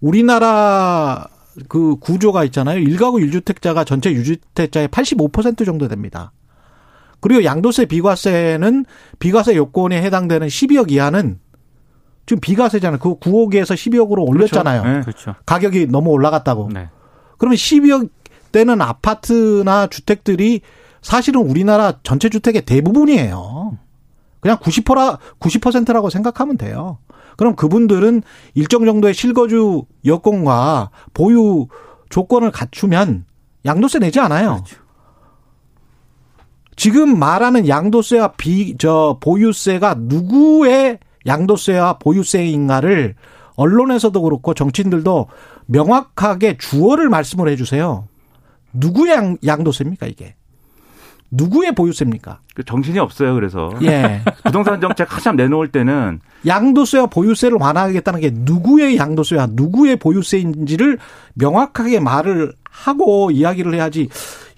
우리나라 0.00 1.26
그 1.68 1.96
구조가 1.96 2.44
있잖아요. 2.44 2.78
일가구 2.78 3.20
일주택자가 3.20 3.82
전체 3.82 4.12
유주택자의 4.12 4.86
85% 4.86 5.66
정도 5.66 5.88
됩니다. 5.88 6.30
그리고 7.20 7.44
양도세 7.44 7.86
비과세는 7.86 8.84
비과세 9.18 9.56
요건에 9.56 10.00
해당되는 10.02 10.46
12억 10.46 10.90
이하는 10.90 11.40
지금 12.26 12.40
비과세잖아요. 12.40 12.98
그 12.98 13.18
9억에서 13.18 13.74
12억으로 13.74 14.26
올렸잖아요. 14.28 14.82
그렇죠. 14.82 14.98
네. 14.98 15.04
그렇죠. 15.04 15.34
가격이 15.46 15.86
너무 15.86 16.10
올라갔다고. 16.10 16.70
네. 16.72 16.88
그러면 17.38 17.56
12억 17.56 18.10
대는 18.52 18.80
아파트나 18.80 19.86
주택들이 19.88 20.60
사실은 21.00 21.40
우리나라 21.42 21.98
전체 22.02 22.28
주택의 22.28 22.62
대부분이에요. 22.62 23.78
그냥 24.40 24.58
90%라 24.58 25.18
90%라고 25.40 26.10
생각하면 26.10 26.56
돼요. 26.56 26.98
그럼 27.36 27.56
그분들은 27.56 28.22
일정 28.54 28.84
정도의 28.84 29.14
실거주 29.14 29.84
여건과 30.04 30.90
보유 31.14 31.68
조건을 32.10 32.50
갖추면 32.50 33.24
양도세 33.64 34.00
내지 34.00 34.20
않아요. 34.20 34.62
그렇죠. 34.64 34.76
지금 36.78 37.18
말하는 37.18 37.66
양도세와 37.66 38.34
비, 38.36 38.76
저, 38.78 39.18
보유세가 39.20 39.96
누구의 39.98 41.00
양도세와 41.26 41.98
보유세인가를 41.98 43.16
언론에서도 43.56 44.22
그렇고 44.22 44.54
정치인들도 44.54 45.26
명확하게 45.66 46.56
주어를 46.58 47.08
말씀을 47.08 47.48
해주세요. 47.48 48.06
누구의 48.72 49.12
양, 49.12 49.36
양도세입니까, 49.44 50.06
이게? 50.06 50.36
누구의 51.32 51.72
보유세입니까? 51.74 52.38
그 52.54 52.64
정신이 52.64 53.00
없어요. 53.00 53.34
그래서 53.34 53.72
예. 53.82 54.22
부동산 54.46 54.80
정책 54.80 55.12
한참 55.12 55.34
내놓을 55.34 55.72
때는 55.72 56.20
양도세와 56.46 57.06
보유세를 57.06 57.58
완화하겠다는 57.60 58.20
게 58.20 58.30
누구의 58.32 58.96
양도세와 58.96 59.48
누구의 59.50 59.96
보유세인지를 59.96 60.98
명확하게 61.34 62.00
말을 62.00 62.52
하고 62.70 63.30
이야기를 63.30 63.74
해야지 63.74 64.08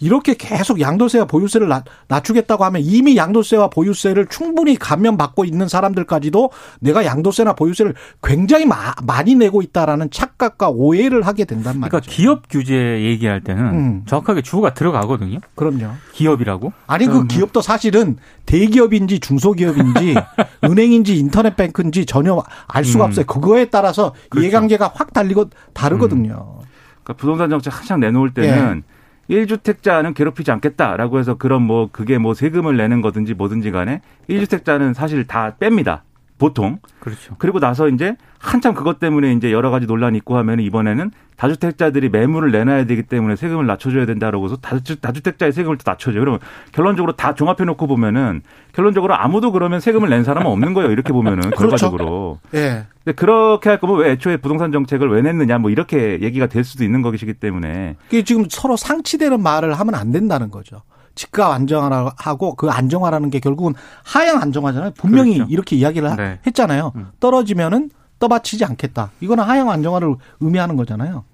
이렇게 0.00 0.34
계속 0.34 0.80
양도세와 0.80 1.26
보유세를 1.26 1.68
낮추겠다고 2.08 2.64
하면 2.64 2.82
이미 2.82 3.16
양도세와 3.16 3.68
보유세를 3.68 4.26
충분히 4.26 4.76
감면받고 4.76 5.44
있는 5.44 5.68
사람들까지도 5.68 6.50
내가 6.80 7.04
양도세나 7.04 7.54
보유세를 7.54 7.94
굉장히 8.22 8.66
마, 8.66 8.94
많이 9.04 9.34
내고 9.34 9.62
있다라는 9.62 10.10
착각과 10.10 10.70
오해를 10.70 11.26
하게 11.26 11.44
된단 11.44 11.78
말이죠. 11.78 11.90
그러니까 11.90 12.10
기업 12.10 12.48
규제 12.48 13.02
얘기할 13.02 13.42
때는 13.42 13.64
음. 13.64 14.02
정확하게 14.06 14.42
주어가 14.42 14.74
들어가거든요. 14.74 15.38
그럼요. 15.54 15.92
기업이라고? 16.12 16.72
아니 16.86 17.06
그 17.06 17.26
기업도 17.26 17.60
사실은 17.60 18.16
대기업인지 18.46 19.20
중소기업인지 19.20 20.14
은행인지 20.64 21.18
인터넷 21.18 21.56
뱅크인지 21.56 22.06
전혀 22.06 22.42
알 22.66 22.84
수가 22.84 23.04
음. 23.04 23.08
없어요. 23.08 23.26
그거에 23.26 23.66
따라서 23.66 24.14
그렇죠. 24.28 24.42
이해관계가 24.42 24.92
확 24.94 25.12
달리고 25.12 25.50
다르거든요. 25.72 26.58
음. 26.60 26.66
그러니까 27.02 27.20
부동산 27.20 27.50
정책 27.50 27.76
한창 27.78 28.00
내놓을 28.00 28.32
때는 28.34 28.82
예. 28.86 28.99
1주택자는 29.30 30.14
괴롭히지 30.14 30.50
않겠다라고 30.50 31.18
해서 31.18 31.36
그런 31.36 31.62
뭐 31.62 31.88
그게 31.90 32.18
뭐 32.18 32.34
세금을 32.34 32.76
내는 32.76 33.00
거든지 33.00 33.34
뭐든지 33.34 33.70
간에 33.70 34.02
1주택자는 34.28 34.92
사실 34.92 35.26
다 35.26 35.54
뺍니다. 35.58 36.00
보통. 36.40 36.78
그렇죠. 37.00 37.36
그리고 37.38 37.60
나서 37.60 37.88
이제 37.88 38.16
한참 38.38 38.74
그것 38.74 38.98
때문에 38.98 39.32
이제 39.34 39.52
여러 39.52 39.70
가지 39.70 39.86
논란이 39.86 40.16
있고 40.18 40.36
하면 40.38 40.58
이번에는 40.58 41.10
다주택자들이 41.36 42.08
매물을 42.08 42.50
내놔야 42.50 42.86
되기 42.86 43.02
때문에 43.02 43.36
세금을 43.36 43.66
낮춰줘야 43.66 44.06
된다라고 44.06 44.46
해서 44.46 44.56
다주, 44.56 45.00
다주택자의 45.00 45.52
세금을 45.52 45.76
또 45.76 45.82
낮춰줘요. 45.86 46.20
그러면 46.20 46.40
결론적으로 46.72 47.12
다 47.12 47.34
종합해 47.34 47.64
놓고 47.64 47.86
보면은 47.86 48.40
결론적으로 48.72 49.14
아무도 49.14 49.52
그러면 49.52 49.80
세금을 49.80 50.08
낸 50.08 50.24
사람은 50.24 50.50
없는 50.50 50.72
거예요. 50.74 50.90
이렇게 50.90 51.12
보면은 51.12 51.42
그렇죠. 51.52 51.58
결과적으로. 51.58 52.38
예. 52.54 52.86
근데 53.04 53.14
그렇게 53.14 53.68
할 53.68 53.78
거면 53.78 53.98
왜 53.98 54.12
애초에 54.12 54.38
부동산 54.38 54.72
정책을 54.72 55.10
왜 55.10 55.20
냈느냐 55.20 55.58
뭐 55.58 55.70
이렇게 55.70 56.20
얘기가 56.22 56.46
될 56.46 56.64
수도 56.64 56.84
있는 56.84 57.02
것이기 57.02 57.34
때문에. 57.34 57.96
이게 58.08 58.24
지금 58.24 58.46
서로 58.48 58.76
상치되는 58.76 59.42
말을 59.42 59.74
하면 59.74 59.94
안 59.94 60.10
된다는 60.10 60.50
거죠. 60.50 60.82
집값 61.20 61.52
안정화하고 61.52 62.54
그 62.54 62.70
안정화라는 62.70 63.28
게 63.28 63.40
결국은 63.40 63.74
하향 64.04 64.40
안정화잖아요. 64.40 64.92
분명히 64.96 65.34
그렇죠. 65.34 65.52
이렇게 65.52 65.76
이야기를 65.76 66.16
네. 66.16 66.38
했잖아요. 66.46 66.92
음. 66.96 67.08
떨어지면은 67.20 67.90
떠받치지 68.18 68.64
않겠다. 68.64 69.10
이거는 69.20 69.44
하향 69.44 69.70
안정화를 69.70 70.14
의미하는 70.40 70.76
거잖아요. 70.76 71.24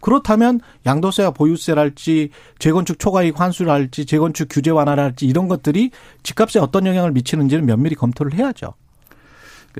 그렇다면 0.00 0.60
양도세와 0.86 1.32
보유세랄지 1.32 2.30
재건축 2.60 3.00
초과이익 3.00 3.40
환수랄지 3.40 4.06
재건축 4.06 4.48
규제 4.48 4.70
완화랄지 4.70 5.26
이런 5.26 5.48
것들이 5.48 5.90
집값에 6.22 6.60
어떤 6.60 6.86
영향을 6.86 7.10
미치는지는 7.10 7.66
면밀히 7.66 7.96
검토를 7.96 8.34
해야죠. 8.34 8.74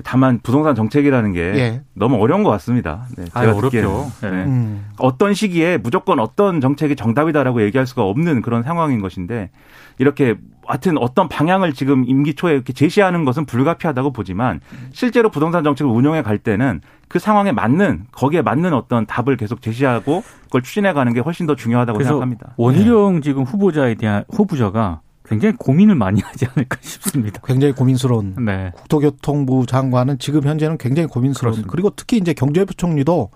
다만 0.03 0.39
부동산 0.41 0.75
정책이라는 0.75 1.33
게 1.33 1.39
예. 1.39 1.81
너무 1.93 2.15
어려운 2.15 2.43
것 2.43 2.49
같습니다. 2.51 3.05
네, 3.17 3.25
제가 3.25 3.39
아, 3.39 3.53
어렵죠. 3.55 4.11
네. 4.21 4.27
음. 4.29 4.85
어떤 4.97 5.33
시기에 5.33 5.77
무조건 5.77 6.19
어떤 6.19 6.61
정책이 6.61 6.95
정답이다라고 6.95 7.61
얘기할 7.63 7.85
수가 7.85 8.03
없는 8.03 8.41
그런 8.41 8.63
상황인 8.63 9.01
것인데 9.01 9.51
이렇게 9.99 10.35
하여튼 10.65 10.97
어떤 10.97 11.27
방향을 11.27 11.73
지금 11.73 12.05
임기 12.07 12.35
초에 12.35 12.53
이렇게 12.53 12.73
제시하는 12.73 13.25
것은 13.25 13.45
불가피하다고 13.45 14.13
보지만 14.13 14.61
실제로 14.91 15.29
부동산 15.29 15.63
정책을 15.63 15.91
운영해 15.91 16.21
갈 16.21 16.37
때는 16.37 16.81
그 17.07 17.19
상황에 17.19 17.51
맞는 17.51 18.05
거기에 18.11 18.41
맞는 18.41 18.73
어떤 18.73 19.05
답을 19.05 19.37
계속 19.37 19.61
제시하고 19.61 20.23
그걸 20.45 20.61
추진해 20.61 20.93
가는 20.93 21.13
게 21.13 21.19
훨씬 21.19 21.45
더 21.45 21.55
중요하다고 21.55 22.01
생각합니다. 22.03 22.53
원희룡 22.57 23.15
네. 23.15 23.21
지금 23.21 23.43
후보자에 23.43 23.95
대한 23.95 24.23
후보자가 24.31 25.01
굉장히 25.25 25.55
고민을 25.57 25.95
많이 25.95 26.21
하지 26.21 26.45
않을까 26.45 26.77
싶습니다. 26.81 27.41
굉장히 27.45 27.73
고민스러운 27.73 28.35
네. 28.45 28.71
국토교통부 28.75 29.65
장관은 29.65 30.19
지금 30.19 30.43
현재는 30.43 30.77
굉장히 30.77 31.07
고민스러운 31.07 31.53
그렇습니다. 31.53 31.71
그리고 31.71 31.91
특히 31.95 32.17
이제 32.17 32.33
경제부총리도 32.33 33.29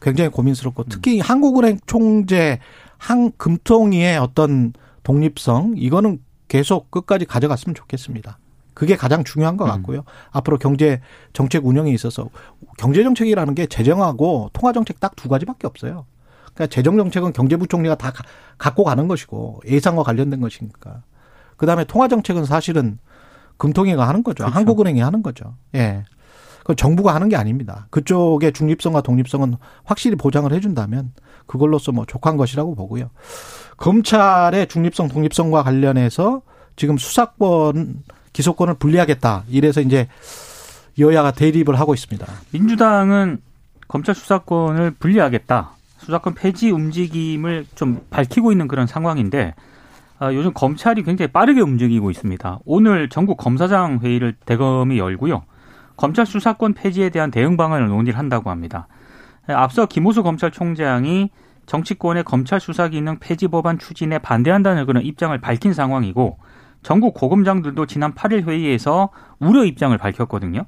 굉장히 0.00 0.30
고민스럽고 0.30 0.84
특히 0.84 1.18
음. 1.18 1.20
한국은행 1.22 1.78
총재 1.86 2.58
한 2.98 3.32
금통위의 3.36 4.18
어떤 4.18 4.72
독립성 5.02 5.74
이거는 5.76 6.18
계속 6.48 6.90
끝까지 6.90 7.24
가져갔으면 7.24 7.74
좋겠습니다. 7.74 8.38
그게 8.74 8.96
가장 8.96 9.24
중요한 9.24 9.56
것 9.56 9.64
음. 9.64 9.70
같고요. 9.70 9.98
음. 10.00 10.04
앞으로 10.30 10.58
경제 10.58 11.00
정책 11.32 11.66
운영에 11.66 11.90
있어서 11.92 12.30
경제 12.78 13.02
정책이라는 13.02 13.54
게 13.54 13.66
재정하고 13.66 14.50
통화 14.52 14.72
정책 14.72 15.00
딱 15.00 15.12
두 15.16 15.28
가지밖에 15.28 15.66
없어요. 15.66 16.06
그러니까 16.54 16.74
재정 16.74 16.96
정책은 16.96 17.32
경제부총리가 17.32 17.96
다 17.96 18.12
갖고 18.58 18.84
가는 18.84 19.08
것이고 19.08 19.62
예산과 19.66 20.02
관련된 20.02 20.40
것이니까. 20.40 21.02
그다음에 21.62 21.84
통화 21.84 22.08
정책은 22.08 22.44
사실은 22.44 22.98
금통위가 23.56 24.08
하는 24.08 24.24
거죠. 24.24 24.42
그렇죠. 24.42 24.52
한국은행이 24.52 25.00
하는 25.00 25.22
거죠. 25.22 25.54
예. 25.76 26.02
그 26.64 26.74
정부가 26.74 27.14
하는 27.14 27.28
게 27.28 27.36
아닙니다. 27.36 27.86
그쪽의 27.90 28.52
중립성과 28.52 29.02
독립성은 29.02 29.54
확실히 29.84 30.16
보장을 30.16 30.52
해준다면 30.52 31.12
그걸로서 31.46 31.92
뭐 31.92 32.04
족한 32.04 32.36
것이라고 32.36 32.74
보고요. 32.74 33.10
검찰의 33.76 34.66
중립성, 34.66 35.06
독립성과 35.06 35.62
관련해서 35.62 36.42
지금 36.74 36.98
수사권, 36.98 38.02
기소권을 38.32 38.74
분리하겠다. 38.74 39.44
이래서 39.48 39.80
이제 39.80 40.08
여야가 40.98 41.30
대립을 41.30 41.78
하고 41.78 41.94
있습니다. 41.94 42.26
민주당은 42.50 43.40
검찰 43.86 44.16
수사권을 44.16 44.96
분리하겠다. 44.98 45.70
수사권 45.98 46.34
폐지 46.34 46.72
움직임을 46.72 47.66
좀 47.76 48.04
밝히고 48.10 48.50
있는 48.50 48.66
그런 48.66 48.88
상황인데 48.88 49.54
아, 50.22 50.32
요즘 50.32 50.52
검찰이 50.54 51.02
굉장히 51.02 51.32
빠르게 51.32 51.60
움직이고 51.62 52.08
있습니다. 52.08 52.60
오늘 52.64 53.08
전국 53.08 53.36
검사장 53.38 53.98
회의를 54.04 54.36
대검이 54.46 54.96
열고요. 54.96 55.42
검찰 55.96 56.26
수사권 56.26 56.74
폐지에 56.74 57.10
대한 57.10 57.32
대응 57.32 57.56
방안을 57.56 57.88
논의를 57.88 58.16
한다고 58.16 58.48
합니다. 58.48 58.86
앞서 59.48 59.86
김호수 59.86 60.22
검찰총장이 60.22 61.30
정치권의 61.66 62.22
검찰 62.22 62.60
수사 62.60 62.86
기능 62.86 63.18
폐지 63.18 63.48
법안 63.48 63.80
추진에 63.80 64.20
반대한다는 64.20 64.86
그런 64.86 65.02
입장을 65.02 65.36
밝힌 65.40 65.72
상황이고 65.72 66.38
전국 66.84 67.14
고검장들도 67.14 67.86
지난 67.86 68.14
8일 68.14 68.46
회의에서 68.46 69.08
우려 69.40 69.64
입장을 69.64 69.98
밝혔거든요. 69.98 70.66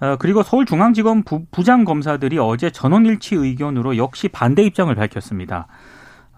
어, 0.00 0.16
그리고 0.18 0.42
서울중앙지검 0.42 1.24
부, 1.24 1.44
부장 1.50 1.84
검사들이 1.84 2.38
어제 2.38 2.70
전원일치 2.70 3.34
의견으로 3.34 3.98
역시 3.98 4.28
반대 4.28 4.62
입장을 4.62 4.94
밝혔습니다. 4.94 5.66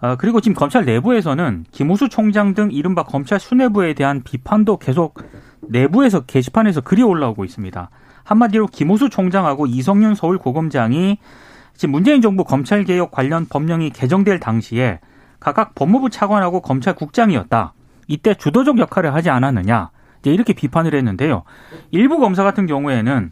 어, 0.03 0.17
그리고 0.17 0.41
지금 0.41 0.53
검찰 0.53 0.83
내부에서는 0.83 1.63
김호수 1.71 2.09
총장 2.09 2.53
등 2.53 2.69
이른바 2.73 3.03
검찰 3.03 3.39
수뇌부에 3.39 3.93
대한 3.93 4.21
비판도 4.21 4.75
계속 4.75 5.17
내부에서 5.61 6.25
게시판에서 6.25 6.81
글이 6.81 7.01
올라오고 7.03 7.45
있습니다. 7.45 7.89
한마디로 8.25 8.67
김호수 8.67 9.09
총장하고 9.09 9.65
이성윤 9.65 10.15
서울 10.15 10.37
고검장이 10.39 11.19
지금 11.75 11.93
문재인 11.93 12.21
정부 12.21 12.43
검찰개혁 12.43 13.11
관련 13.11 13.45
법령이 13.45 13.91
개정될 13.91 14.41
당시에 14.41 14.99
각각 15.39 15.73
법무부 15.73 16.09
차관하고 16.09 16.59
검찰국장이었다. 16.59 17.73
이때 18.09 18.33
주도적 18.33 18.79
역할을 18.79 19.13
하지 19.13 19.29
않았느냐. 19.29 19.89
이렇게 20.25 20.51
비판을 20.51 20.95
했는데요. 20.95 21.43
일부 21.91 22.19
검사 22.19 22.43
같은 22.43 22.65
경우에는 22.65 23.31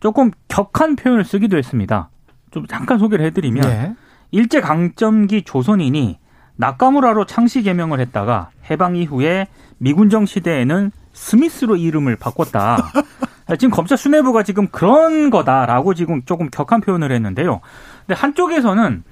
조금 0.00 0.32
격한 0.48 0.96
표현을 0.96 1.24
쓰기도 1.24 1.56
했습니다. 1.56 2.10
좀 2.50 2.66
잠깐 2.66 2.98
소개를 2.98 3.24
해드리면 3.26 3.62
네. 3.62 3.94
일제 4.30 4.60
강점기 4.60 5.42
조선인이 5.42 6.18
낙가무라로 6.56 7.24
창씨 7.24 7.62
개명을 7.62 8.00
했다가 8.00 8.50
해방 8.70 8.96
이후에 8.96 9.48
미군정 9.78 10.26
시대에는 10.26 10.92
스미스로 11.12 11.76
이름을 11.76 12.16
바꿨다. 12.16 12.92
지금 13.58 13.70
검찰 13.70 13.98
수뇌부가 13.98 14.44
지금 14.44 14.68
그런 14.68 15.30
거다라고 15.30 15.94
지금 15.94 16.22
조금 16.24 16.50
격한 16.50 16.82
표현을 16.82 17.10
했는데요. 17.10 17.60
근데 18.06 18.14
한쪽에서는 18.14 19.02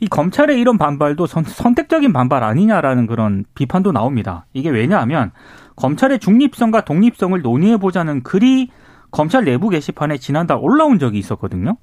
이 0.00 0.08
검찰의 0.08 0.58
이런 0.58 0.78
반발도 0.78 1.26
선, 1.26 1.74
택적인 1.74 2.12
반발 2.12 2.42
아니냐라는 2.42 3.06
그런 3.06 3.44
비판도 3.54 3.92
나옵니다. 3.92 4.46
이게 4.54 4.70
왜냐하면 4.70 5.30
검찰의 5.76 6.20
중립성과 6.20 6.82
독립성을 6.82 7.40
논의해 7.42 7.76
보자는 7.76 8.22
글이 8.22 8.70
검찰 9.10 9.44
내부 9.44 9.68
게시판에 9.68 10.16
지난달 10.16 10.58
올라온 10.60 10.98
적이 10.98 11.18
있었거든요. 11.18 11.76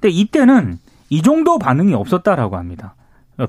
근데 0.00 0.08
이때는 0.08 0.78
이 1.12 1.20
정도 1.20 1.58
반응이 1.58 1.92
없었다라고 1.92 2.56
합니다. 2.56 2.94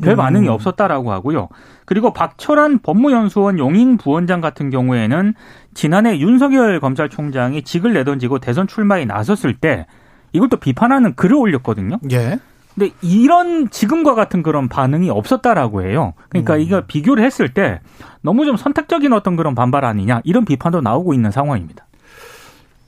별 0.02 0.18
반응이 0.18 0.48
음. 0.48 0.52
없었다라고 0.52 1.14
하고요. 1.14 1.48
그리고 1.86 2.12
박철한 2.12 2.80
법무연수원 2.80 3.58
용인 3.58 3.96
부원장 3.96 4.42
같은 4.42 4.70
경우에는 4.70 5.34
지난해 5.74 6.20
윤석열 6.20 6.82
검찰총장이 6.82 7.62
직을 7.62 7.94
내던지고 7.94 8.40
대선 8.40 8.68
출마에 8.68 9.06
나섰을 9.06 9.56
때또 9.56 10.58
비판하는 10.60 11.16
글을 11.16 11.38
올렸거든요. 11.38 12.00
예. 12.12 12.38
근데 12.76 12.92
이런 13.02 13.70
지금과 13.70 14.14
같은 14.14 14.44
그런 14.44 14.68
반응이 14.68 15.10
없었다라고 15.10 15.84
해요. 15.84 16.16
그러니까 16.28 16.56
음. 16.56 16.60
이거 16.60 16.82
비교를 16.86 17.24
했을 17.24 17.54
때 17.54 17.80
너무 18.22 18.46
좀 18.46 18.58
선택적인 18.58 19.14
어떤 19.14 19.38
그런 19.38 19.56
반발 19.56 19.86
아니냐 19.86 20.20
이런 20.26 20.44
비판도 20.44 20.82
나오고 20.82 21.14
있는 21.14 21.32
상황입니다. 21.32 21.86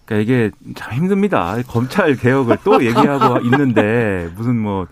그러니까 0.06 0.24
이게 0.24 0.52
참 0.76 0.94
힘듭니다. 0.94 1.58
검찰 1.68 2.16
개혁을 2.16 2.58
또 2.64 2.84
얘기하고 2.84 3.42
있는데 3.46 4.30
무슨 4.36 4.58
뭐 4.60 4.88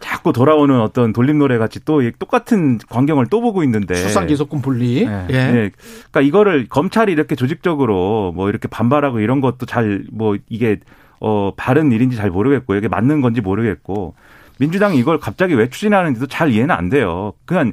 자꾸 0.00 0.32
돌아오는 0.32 0.80
어떤 0.80 1.12
돌림 1.12 1.38
노래 1.38 1.58
같이 1.58 1.78
또 1.84 2.00
똑같은 2.18 2.78
광경을 2.88 3.26
또 3.26 3.40
보고 3.40 3.62
있는데 3.64 3.94
수상 3.94 4.26
기소권 4.26 4.62
분리. 4.62 5.04
네. 5.06 5.26
예. 5.30 5.32
네. 5.32 5.70
그러니까 6.10 6.20
이거를 6.22 6.66
검찰이 6.68 7.12
이렇게 7.12 7.34
조직적으로 7.36 8.32
뭐 8.34 8.48
이렇게 8.48 8.66
반발하고 8.68 9.20
이런 9.20 9.40
것도 9.40 9.66
잘 9.66 10.04
뭐 10.12 10.36
이게 10.48 10.78
어 11.20 11.52
바른 11.54 11.92
일인지 11.92 12.16
잘 12.16 12.30
모르겠고 12.30 12.74
이게 12.76 12.88
맞는 12.88 13.20
건지 13.20 13.42
모르겠고 13.42 14.14
민주당이 14.58 14.98
이걸 14.98 15.18
갑자기 15.20 15.54
왜 15.54 15.68
추진하는지도 15.68 16.26
잘 16.26 16.50
이해는 16.50 16.70
안 16.74 16.88
돼요. 16.88 17.34
그냥 17.44 17.72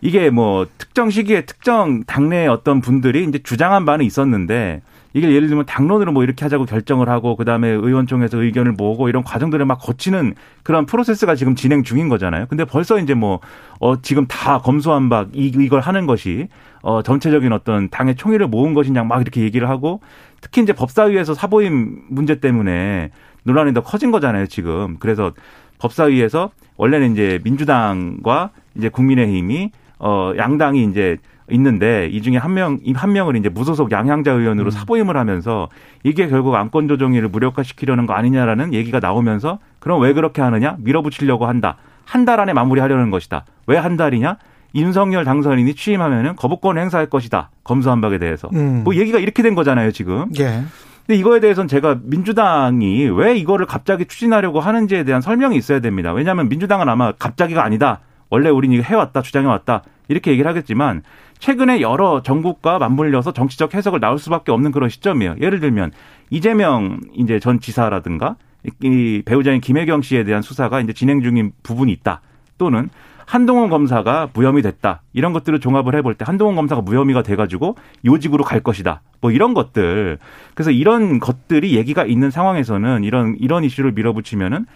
이게 0.00 0.30
뭐 0.30 0.66
특정 0.78 1.10
시기에 1.10 1.42
특정 1.42 2.04
당내 2.04 2.46
어떤 2.46 2.80
분들이 2.80 3.24
이제 3.24 3.38
주장한 3.42 3.84
바는 3.84 4.04
있었는데 4.04 4.82
이게 5.14 5.32
예를 5.32 5.48
들면 5.48 5.64
당론으로 5.64 6.12
뭐 6.12 6.24
이렇게 6.24 6.44
하자고 6.44 6.66
결정을 6.66 7.08
하고 7.08 7.36
그다음에 7.36 7.68
의원총회에서 7.68 8.42
의견을 8.42 8.72
모으고 8.72 9.08
이런 9.08 9.22
과정들을 9.22 9.64
막 9.64 9.78
거치는 9.78 10.34
그런 10.62 10.84
프로세스가 10.86 11.36
지금 11.36 11.54
진행 11.54 11.82
중인 11.84 12.08
거잖아요. 12.08 12.46
근데 12.48 12.64
벌써 12.64 12.98
이제 12.98 13.14
뭐 13.14 13.40
어 13.80 14.00
지금 14.00 14.26
다 14.26 14.58
검소한 14.58 15.08
바 15.08 15.26
이걸 15.32 15.80
하는 15.80 16.06
것이 16.06 16.48
어 16.82 17.02
전체적인 17.02 17.52
어떤 17.52 17.88
당의 17.90 18.14
총의를 18.16 18.48
모은 18.48 18.74
것이냐 18.74 19.04
막 19.04 19.20
이렇게 19.20 19.42
얘기를 19.42 19.68
하고 19.68 20.00
특히 20.40 20.62
이제 20.62 20.72
법사위에서 20.72 21.34
사보임 21.34 22.04
문제 22.08 22.40
때문에 22.40 23.10
논란이 23.42 23.74
더 23.74 23.82
커진 23.82 24.10
거잖아요, 24.10 24.46
지금. 24.46 24.96
그래서 25.00 25.32
법사위에서 25.78 26.50
원래는 26.76 27.12
이제 27.12 27.40
민주당과 27.44 28.50
이제 28.74 28.88
국민의힘이 28.88 29.70
어 29.98 30.32
양당이 30.36 30.84
이제 30.84 31.18
있는데 31.50 32.08
이 32.10 32.22
중에 32.22 32.36
한 32.36 32.54
명, 32.54 32.78
한 32.94 33.12
명을 33.12 33.36
이제 33.36 33.48
무소속 33.48 33.92
양향자 33.92 34.32
의원으로 34.32 34.68
음. 34.68 34.70
사보임을 34.70 35.16
하면서 35.16 35.68
이게 36.02 36.26
결국 36.28 36.54
안건 36.54 36.88
조정위를 36.88 37.28
무력화시키려는 37.28 38.06
거 38.06 38.14
아니냐라는 38.14 38.72
얘기가 38.72 39.00
나오면서 39.00 39.58
그럼 39.78 40.00
왜 40.02 40.12
그렇게 40.12 40.40
하느냐? 40.42 40.76
밀어붙이려고 40.78 41.46
한다. 41.46 41.76
한 42.06 42.24
달 42.24 42.40
안에 42.40 42.52
마무리하려는 42.52 43.10
것이다. 43.10 43.44
왜 43.66 43.76
한 43.76 43.96
달이냐? 43.96 44.36
윤석열 44.74 45.24
당선인이 45.24 45.74
취임하면은 45.74 46.34
거부권 46.36 46.78
행사할 46.78 47.06
것이다. 47.06 47.50
검수한박에 47.64 48.18
대해서. 48.18 48.48
음. 48.54 48.82
뭐 48.84 48.94
얘기가 48.96 49.18
이렇게 49.18 49.42
된 49.42 49.54
거잖아요, 49.54 49.92
지금. 49.92 50.26
예. 50.38 50.62
근데 51.06 51.18
이거에 51.18 51.38
대해서는 51.40 51.68
제가 51.68 51.98
민주당이 52.02 53.10
왜 53.10 53.36
이거를 53.36 53.66
갑자기 53.66 54.06
추진하려고 54.06 54.60
하는지에 54.60 55.04
대한 55.04 55.20
설명이 55.20 55.56
있어야 55.56 55.80
됩니다. 55.80 56.12
왜냐하면 56.12 56.48
민주당은 56.48 56.88
아마 56.88 57.12
갑자기가 57.12 57.62
아니다. 57.64 58.00
원래 58.30 58.48
우리는 58.48 58.74
이거 58.76 58.82
해왔다, 58.84 59.22
주장해왔다. 59.22 59.82
이렇게 60.08 60.30
얘기를 60.30 60.48
하겠지만 60.48 61.02
최근에 61.38 61.80
여러 61.80 62.22
정국과 62.22 62.78
맞물려서 62.78 63.32
정치적 63.32 63.74
해석을 63.74 64.00
나올 64.00 64.18
수밖에 64.18 64.52
없는 64.52 64.72
그런 64.72 64.88
시점이에요. 64.88 65.36
예를 65.40 65.60
들면 65.60 65.92
이재명 66.30 67.00
이제 67.14 67.38
전 67.38 67.60
지사라든가 67.60 68.36
이 68.82 69.22
배우자인 69.24 69.60
김혜경 69.60 70.02
씨에 70.02 70.24
대한 70.24 70.42
수사가 70.42 70.80
이제 70.80 70.92
진행 70.92 71.20
중인 71.22 71.52
부분이 71.62 71.92
있다. 71.92 72.22
또는 72.56 72.88
한동훈 73.26 73.70
검사가 73.70 74.30
무혐의 74.34 74.62
됐다. 74.62 75.02
이런 75.12 75.32
것들을 75.32 75.58
종합을 75.60 75.94
해볼 75.96 76.14
때 76.14 76.24
한동훈 76.26 76.56
검사가 76.56 76.82
무혐의가 76.82 77.22
돼가지고 77.22 77.76
요직으로 78.04 78.44
갈 78.44 78.60
것이다. 78.60 79.00
뭐 79.20 79.30
이런 79.30 79.54
것들. 79.54 80.18
그래서 80.54 80.70
이런 80.70 81.18
것들이 81.18 81.76
얘기가 81.76 82.04
있는 82.04 82.30
상황에서는 82.30 83.04
이런 83.04 83.36
이런 83.38 83.64
이슈를 83.64 83.92
밀어붙이면은 83.92 84.66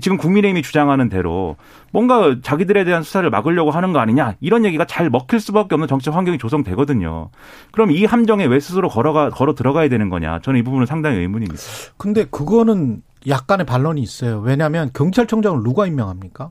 지금 0.00 0.16
국민의힘이 0.18 0.62
주장하는 0.62 1.08
대로 1.08 1.56
뭔가 1.92 2.36
자기들에 2.42 2.84
대한 2.84 3.02
수사를 3.02 3.28
막으려고 3.30 3.70
하는 3.70 3.92
거 3.92 3.98
아니냐 3.98 4.34
이런 4.40 4.64
얘기가 4.64 4.84
잘 4.84 5.08
먹힐 5.08 5.40
수밖에 5.40 5.74
없는 5.74 5.88
정치 5.88 6.10
환경이 6.10 6.38
조성되거든요. 6.38 7.30
그럼 7.72 7.90
이 7.90 8.04
함정에 8.04 8.44
왜 8.44 8.60
스스로 8.60 8.88
걸어가 8.88 9.30
걸어 9.30 9.54
들어가야 9.54 9.88
되는 9.88 10.10
거냐? 10.10 10.40
저는 10.40 10.60
이 10.60 10.62
부분은 10.62 10.86
상당히 10.86 11.18
의문입니다. 11.18 11.62
근데 11.96 12.24
그거는 12.24 13.02
약간의 13.26 13.66
반론이 13.66 14.00
있어요. 14.02 14.40
왜냐하면 14.40 14.90
경찰청장을 14.92 15.62
누가 15.62 15.86
임명합니까? 15.86 16.50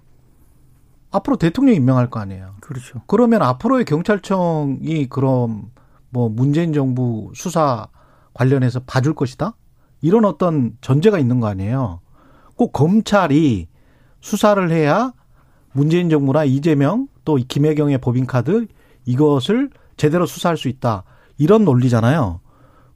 앞으로 1.12 1.38
대통령이 1.38 1.78
임명할 1.78 2.10
거 2.10 2.20
아니에요. 2.20 2.56
그렇죠. 2.60 3.02
그러면 3.08 3.42
앞으로의 3.42 3.86
경찰청이 3.86 5.08
그럼 5.10 5.72
뭐 6.10 6.30
문재인 6.30 6.74
정부 6.74 7.32
수사 7.34 7.88
관련해서 8.34 8.82
봐줄 8.82 9.14
것이다? 9.16 9.56
이런 10.02 10.26
어떤 10.26 10.74
전제가 10.82 11.18
있는 11.18 11.40
거 11.40 11.48
아니에요. 11.48 12.02
꼭 12.58 12.74
검찰이 12.74 13.68
수사를 14.20 14.72
해야 14.72 15.14
문재인 15.72 16.10
정부나 16.10 16.44
이재명 16.44 17.08
또 17.24 17.36
김혜경의 17.36 18.00
법인카드 18.00 18.68
이것을 19.06 19.70
제대로 19.96 20.26
수사할 20.26 20.58
수 20.58 20.68
있다. 20.68 21.04
이런 21.38 21.64
논리잖아요. 21.64 22.42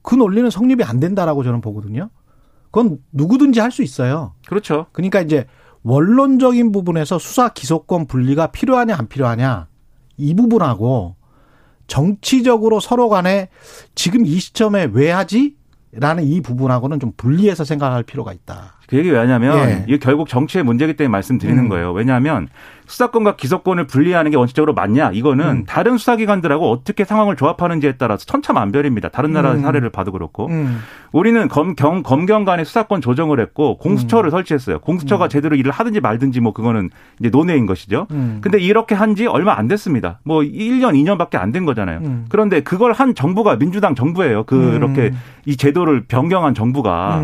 그 0.02 0.14
논리는 0.14 0.50
성립이 0.50 0.82
안 0.84 1.00
된다라고 1.00 1.44
저는 1.44 1.60
보거든요. 1.60 2.10
그건 2.70 2.98
누구든지 3.12 3.60
할 3.60 3.70
수 3.70 3.82
있어요. 3.82 4.34
그렇죠. 4.46 4.86
그러니까 4.92 5.20
이제 5.20 5.46
원론적인 5.82 6.72
부분에서 6.72 7.18
수사 7.18 7.48
기소권 7.48 8.06
분리가 8.06 8.48
필요하냐 8.48 8.96
안 8.96 9.08
필요하냐 9.08 9.68
이 10.16 10.34
부분하고 10.34 11.16
정치적으로 11.86 12.80
서로 12.80 13.08
간에 13.08 13.48
지금 13.94 14.24
이 14.26 14.38
시점에 14.38 14.88
왜 14.92 15.10
하지? 15.10 15.56
라는 15.92 16.24
이 16.24 16.40
부분하고는 16.40 17.00
좀 17.00 17.12
분리해서 17.16 17.64
생각할 17.64 18.02
필요가 18.02 18.32
있다. 18.32 18.80
그 18.92 18.98
얘기 18.98 19.10
왜 19.10 19.18
하냐면 19.18 19.56
예. 19.70 19.84
이게 19.88 19.98
결국 19.98 20.28
정치의 20.28 20.64
문제이기 20.64 20.96
때문에 20.98 21.10
말씀드리는 21.12 21.58
음. 21.64 21.68
거예요. 21.70 21.92
왜냐하면 21.92 22.48
수사권과 22.86 23.36
기소권을 23.36 23.86
분리하는 23.86 24.30
게 24.30 24.36
원칙적으로 24.36 24.74
맞냐? 24.74 25.12
이거는 25.14 25.46
음. 25.48 25.64
다른 25.64 25.96
수사기관들하고 25.96 26.70
어떻게 26.70 27.04
상황을 27.04 27.36
조합하는지에 27.36 27.92
따라서 27.96 28.26
천차만별입니다. 28.26 29.08
다른 29.08 29.32
나라 29.32 29.52
음. 29.52 29.62
사례를 29.62 29.88
봐도 29.88 30.12
그렇고 30.12 30.48
음. 30.48 30.80
우리는 31.10 31.48
검경 31.48 32.02
검경 32.02 32.44
간의 32.44 32.66
수사권 32.66 33.00
조정을 33.00 33.40
했고 33.40 33.78
공수처를 33.78 34.30
설치했어요. 34.30 34.80
공수처가 34.80 35.28
제대로 35.28 35.56
일을 35.56 35.72
하든지 35.72 36.00
말든지 36.00 36.40
뭐 36.40 36.52
그거는 36.52 36.90
이제 37.18 37.30
논의인 37.30 37.64
것이죠. 37.64 38.08
음. 38.10 38.38
근데 38.42 38.58
이렇게 38.60 38.94
한 38.94 39.12
지 39.12 39.26
얼마 39.26 39.56
안 39.58 39.68
됐습니다. 39.68 40.20
뭐 40.24 40.40
1년, 40.40 40.92
2년밖에 40.94 41.36
안 41.36 41.52
된 41.52 41.64
거잖아요. 41.66 41.98
음. 42.02 42.24
그런데 42.30 42.60
그걸 42.62 42.92
한 42.92 43.14
정부가 43.14 43.56
민주당 43.56 43.94
정부예요. 43.94 44.44
그렇게 44.44 45.02
음. 45.12 45.18
이 45.46 45.56
제도를 45.56 46.04
변경한 46.08 46.54
정부가. 46.54 47.20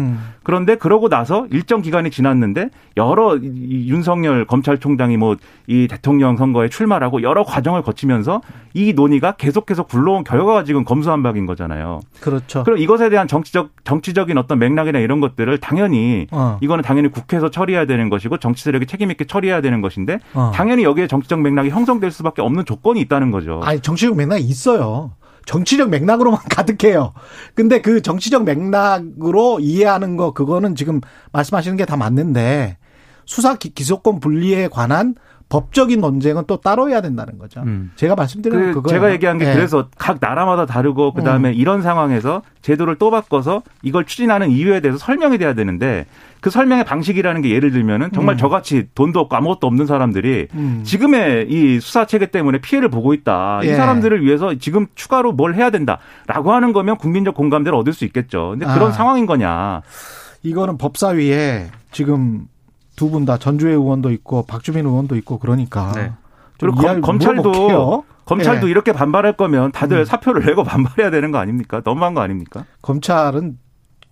음. 0.48 0.58
그런데 0.58 0.76
그러고 0.76 1.08
나서 1.10 1.46
일정 1.50 1.82
기간이 1.82 2.10
지났는데 2.10 2.70
여러 2.96 3.36
이- 3.36 3.40
이 3.44 3.88
윤석열 3.90 4.46
검찰총장이 4.46 5.16
뭐 5.18 5.36
이 5.70 5.86
대통령 5.86 6.38
선거에 6.38 6.70
출마하고 6.70 7.20
여러 7.22 7.44
과정을 7.44 7.82
거치면서 7.82 8.40
이 8.72 8.94
논의가 8.94 9.32
계속해서 9.32 9.82
굴러온 9.82 10.24
결과가 10.24 10.64
지금 10.64 10.82
검수한박인 10.82 11.44
거잖아요. 11.44 12.00
그렇죠. 12.20 12.64
그럼 12.64 12.78
이것에 12.78 13.10
대한 13.10 13.28
정치적 13.28 13.72
정치적인 13.84 14.38
어떤 14.38 14.58
맥락이나 14.58 14.98
이런 14.98 15.20
것들을 15.20 15.58
당연히 15.58 16.26
어. 16.30 16.56
이거는 16.62 16.82
당연히 16.82 17.08
국회에서 17.10 17.50
처리해야 17.50 17.84
되는 17.84 18.08
것이고 18.08 18.38
정치 18.38 18.64
세력이 18.64 18.86
책임 18.86 19.10
있게 19.10 19.26
처리해야 19.26 19.60
되는 19.60 19.82
것인데 19.82 20.20
어. 20.32 20.52
당연히 20.54 20.84
여기에 20.84 21.06
정치적 21.06 21.42
맥락이 21.42 21.68
형성될 21.68 22.10
수밖에 22.12 22.40
없는 22.40 22.64
조건이 22.64 23.00
있다는 23.02 23.30
거죠. 23.30 23.60
아니 23.62 23.80
정치적 23.80 24.16
맥락이 24.16 24.42
있어요. 24.42 25.10
정치적 25.46 25.88
맥락으로만 25.90 26.40
가득해요. 26.50 27.12
근데 27.54 27.80
그 27.80 28.02
정치적 28.02 28.44
맥락으로 28.44 29.60
이해하는 29.60 30.16
거 30.16 30.32
그거는 30.32 30.74
지금 30.74 31.00
말씀하시는 31.32 31.76
게 31.76 31.84
다 31.84 31.96
맞는데 31.96 32.76
수사 33.24 33.54
기- 33.56 33.74
기소권 33.74 34.20
분리에 34.20 34.68
관한 34.68 35.14
법적인 35.48 36.00
논쟁은 36.00 36.44
또 36.46 36.58
따로 36.58 36.90
해야 36.90 37.00
된다는 37.00 37.38
거죠. 37.38 37.62
음. 37.62 37.90
제가 37.96 38.14
말씀드리는 38.14 38.66
그 38.66 38.74
그거 38.74 38.88
제가 38.90 39.10
얘기한 39.12 39.38
게 39.38 39.48
예. 39.48 39.54
그래서 39.54 39.88
각 39.96 40.18
나라마다 40.20 40.66
다르고 40.66 41.14
그다음에 41.14 41.50
음. 41.50 41.54
이런 41.54 41.80
상황에서 41.80 42.42
제도를 42.60 42.96
또 42.96 43.10
바꿔서 43.10 43.62
이걸 43.82 44.04
추진하는 44.04 44.50
이유에 44.50 44.80
대해서 44.80 44.98
설명이 44.98 45.38
돼야 45.38 45.54
되는데 45.54 46.04
그 46.40 46.50
설명의 46.50 46.84
방식이라는 46.84 47.40
게 47.40 47.50
예를 47.50 47.70
들면은 47.70 48.10
정말 48.12 48.34
음. 48.34 48.38
저같이 48.38 48.88
돈도 48.94 49.20
없고 49.20 49.36
아무것도 49.36 49.66
없는 49.66 49.86
사람들이 49.86 50.48
음. 50.52 50.82
지금의 50.84 51.46
이 51.48 51.80
수사 51.80 52.04
체계 52.04 52.26
때문에 52.26 52.58
피해를 52.58 52.90
보고 52.90 53.14
있다. 53.14 53.60
이 53.64 53.68
예. 53.68 53.74
사람들을 53.74 54.22
위해서 54.22 54.54
지금 54.56 54.86
추가로 54.94 55.32
뭘 55.32 55.54
해야 55.54 55.70
된다라고 55.70 56.52
하는 56.52 56.74
거면 56.74 56.98
국민적 56.98 57.34
공감대를 57.34 57.76
얻을 57.78 57.94
수 57.94 58.04
있겠죠. 58.04 58.50
근데 58.50 58.66
그런 58.66 58.90
아. 58.90 58.92
상황인 58.92 59.24
거냐? 59.24 59.80
이거는 60.42 60.76
법사위에 60.76 61.68
지금 61.90 62.46
두 62.98 63.10
분 63.10 63.24
다 63.24 63.38
전주혜 63.38 63.72
의원도 63.72 64.10
있고 64.10 64.42
박주민 64.46 64.84
의원도 64.86 65.16
있고 65.16 65.38
그러니까 65.38 65.92
네. 65.92 66.12
좀 66.58 66.72
그리고 66.74 67.00
검, 67.00 67.18
찰도 67.18 67.42
물어볼게요. 67.50 68.04
검찰도 68.26 68.66
예. 68.66 68.70
이렇게 68.70 68.92
반발할 68.92 69.36
거면 69.36 69.72
다들 69.72 70.00
음. 70.00 70.04
사표를 70.04 70.44
내고 70.44 70.62
반발해야 70.64 71.10
되는 71.10 71.30
거 71.30 71.38
아닙니까? 71.38 71.80
너무한 71.84 72.12
거 72.14 72.20
아닙니까? 72.20 72.64
검찰은 72.82 73.58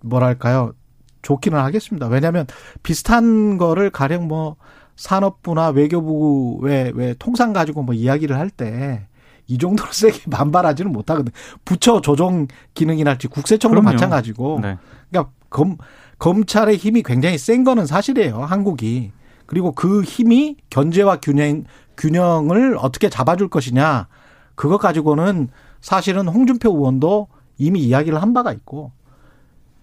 뭐랄까요 0.01 0.73
좋기는 1.21 1.59
하겠습니다. 1.59 2.07
왜냐하면 2.07 2.47
비슷한 2.83 3.57
거를 3.57 3.89
가령 3.89 4.27
뭐 4.27 4.55
산업부나 4.95 5.67
외교부 5.69 6.57
왜, 6.61 6.91
왜 6.95 7.13
통상 7.19 7.53
가지고 7.53 7.83
뭐 7.83 7.93
이야기를 7.93 8.37
할 8.37 8.49
때 8.49 9.07
이 9.49 9.57
정도로 9.57 9.89
세게 9.93 10.29
반발하지는 10.29 10.91
못하거든. 10.91 11.31
부처 11.63 12.01
조정 12.01 12.47
기능이랄지 12.73 13.29
국세청도 13.29 13.79
그럼요. 13.79 13.93
마찬가지고. 13.93 14.59
네. 14.61 14.77
그러니까 15.09 15.31
검 15.49 15.77
검찰의 16.19 16.77
힘이 16.77 17.03
굉장히 17.03 17.37
센 17.37 17.63
거는 17.63 17.85
사실이에요. 17.85 18.41
한국이. 18.41 19.11
그리고 19.45 19.71
그 19.71 20.03
힘이 20.03 20.57
견제와 20.69 21.17
균형 21.21 21.63
균형을 21.97 22.77
어떻게 22.79 23.09
잡아줄 23.09 23.49
것이냐. 23.49 24.07
그것 24.55 24.77
가지고는 24.77 25.49
사실은 25.81 26.27
홍준표 26.27 26.71
의원도 26.71 27.27
이미 27.57 27.81
이야기를 27.81 28.21
한 28.21 28.33
바가 28.33 28.51
있고 28.53 28.91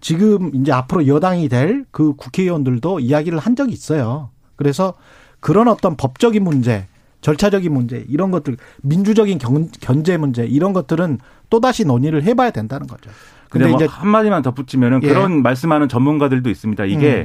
지금 0.00 0.54
이제 0.54 0.70
앞으로 0.70 1.06
여당이 1.06 1.48
될 1.48 1.84
그 1.90 2.14
국회의원들도 2.14 3.00
이야기를 3.00 3.38
한 3.38 3.56
적이 3.56 3.72
있어요. 3.72 4.30
그래서 4.56 4.94
그런 5.40 5.68
어떤 5.68 5.96
법적인 5.96 6.42
문제, 6.42 6.86
절차적인 7.20 7.72
문제, 7.72 8.04
이런 8.08 8.30
것들, 8.30 8.56
민주적인 8.82 9.38
경, 9.38 9.68
견제 9.80 10.16
문제, 10.16 10.44
이런 10.44 10.72
것들은 10.72 11.18
또다시 11.50 11.84
논의를 11.84 12.22
해봐야 12.24 12.50
된다는 12.50 12.86
거죠. 12.86 13.10
근데, 13.54 13.64
근데 13.64 13.70
뭐 13.70 13.76
이제 13.76 13.86
한마디만 13.90 14.42
덧붙이면은 14.42 15.02
예. 15.02 15.08
그런 15.08 15.42
말씀하는 15.42 15.88
전문가들도 15.88 16.50
있습니다. 16.50 16.84
이게 16.84 17.18
음. 17.20 17.24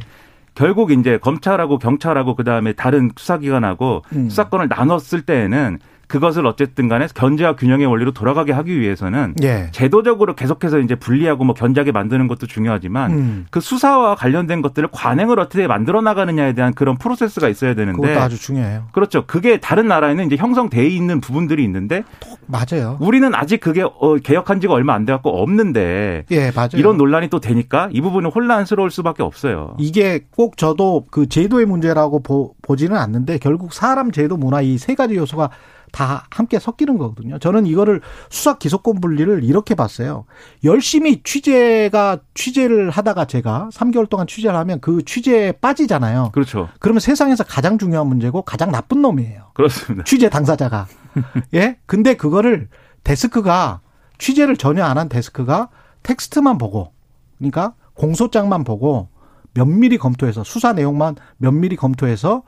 결국 0.56 0.92
이제 0.92 1.18
검찰하고 1.18 1.78
경찰하고 1.78 2.36
그다음에 2.36 2.74
다른 2.74 3.12
수사기관하고 3.16 4.04
음. 4.14 4.30
수사권을 4.30 4.68
나눴을 4.70 5.22
때에는 5.26 5.80
그것을 6.10 6.46
어쨌든 6.48 6.88
간에 6.90 7.08
견제와 7.14 7.56
균형의 7.56 7.86
원리로 7.86 8.12
돌아가게 8.12 8.52
하기 8.52 8.80
위해서는 8.80 9.36
예. 9.44 9.70
제도적으로 9.72 10.34
계속해서 10.36 10.80
이제 10.80 10.96
분리하고 10.96 11.44
뭐 11.44 11.54
견제하게 11.54 11.92
만드는 11.92 12.28
것도 12.28 12.48
중요하지만 12.48 13.12
음. 13.12 13.46
그 13.52 13.60
수사와 13.62 14.16
관련된 14.16 14.64
것들을 14.64 14.90
관행을 14.92 15.40
어떻게 15.40 15.68
만들어 15.68 16.02
나가느냐에 16.02 16.54
대한 16.54 16.74
그런 16.74 16.98
프로세스가 16.98 17.48
있어야 17.48 17.76
되는데 17.76 18.02
그것도 18.02 18.20
아주 18.20 18.42
중요해요. 18.42 18.88
그렇죠. 18.92 19.26
그게 19.28 19.60
다른 19.60 19.88
나라에는 19.88 20.26
이제 20.26 20.36
형성돼 20.36 20.88
있는 20.88 21.22
부분들이 21.22 21.64
있는데 21.64 22.04
맞아요. 22.48 22.98
우리는 23.00 23.34
아직 23.36 23.60
그게 23.60 23.84
어, 23.84 24.16
개혁한 24.18 24.60
지가 24.62 24.74
얼마 24.74 24.96
안 24.96 25.06
돼 25.06 25.14
갖고 25.14 25.42
없는데 25.42 26.26
예, 26.32 26.52
맞아요. 26.56 26.70
이런 26.74 26.98
논란이 26.98 27.30
또 27.30 27.40
되니까 27.40 27.90
이 27.92 28.02
부분은 28.02 28.32
혼란스러울 28.32 28.90
수밖에 28.90 29.22
없어요. 29.22 29.76
이게 29.78 30.26
꼭 30.36 30.58
저도 30.58 31.06
그 31.12 31.30
제도의 31.30 31.68
문제라고 31.68 32.24
보, 32.24 32.56
보지는 32.64 32.98
않는데 32.98 33.38
결국 33.38 33.74
사람, 33.74 34.12
제도, 34.12 34.36
문화 34.36 34.62
이 34.62 34.80
세 34.80 34.96
가지 34.96 35.16
요소가 35.16 35.50
다 35.92 36.26
함께 36.32 36.60
섞이는 36.60 36.98
거거든요. 36.98 37.40
저는 37.40 37.66
이거를 37.66 38.02
수사 38.30 38.58
기소권 38.58 39.02
분리를 39.02 39.44
이렇게 39.44 39.76
봤어요. 39.76 40.26
열심히 40.64 41.22
취재가 41.24 42.20
취재를 42.34 42.90
하다가 42.90 43.26
제가 43.26 43.70
3개월 43.74 44.10
동안 44.10 44.28
취재를 44.28 44.58
하면 44.60 44.80
그 44.82 45.04
취재에 45.04 45.52
빠지잖아요. 45.54 46.32
그렇죠. 46.34 46.70
그러면 46.80 47.00
세상에서 47.00 47.44
가장 47.44 47.78
중요한 47.78 48.08
문제고 48.08 48.42
가장 48.42 48.72
나쁜 48.72 49.02
놈이에요. 49.02 49.52
그렇습니다. 49.54 50.04
취재 50.06 50.30
당사자가. 50.30 50.88
예? 51.54 51.78
근데 51.86 52.16
그거를 52.16 52.70
데스크가 53.04 53.82
취재를 54.18 54.58
전혀 54.58 54.84
안 54.84 54.98
한 54.98 55.10
데스크가 55.10 55.70
텍스트만 56.04 56.58
보고 56.58 56.94
그러니까 57.38 57.74
공소장만 57.94 58.64
보고 58.64 59.10
면밀히 59.54 59.98
검토해서 59.98 60.44
수사 60.44 60.74
내용만 60.74 61.16
면밀히 61.38 61.76
검토해서 61.76 62.44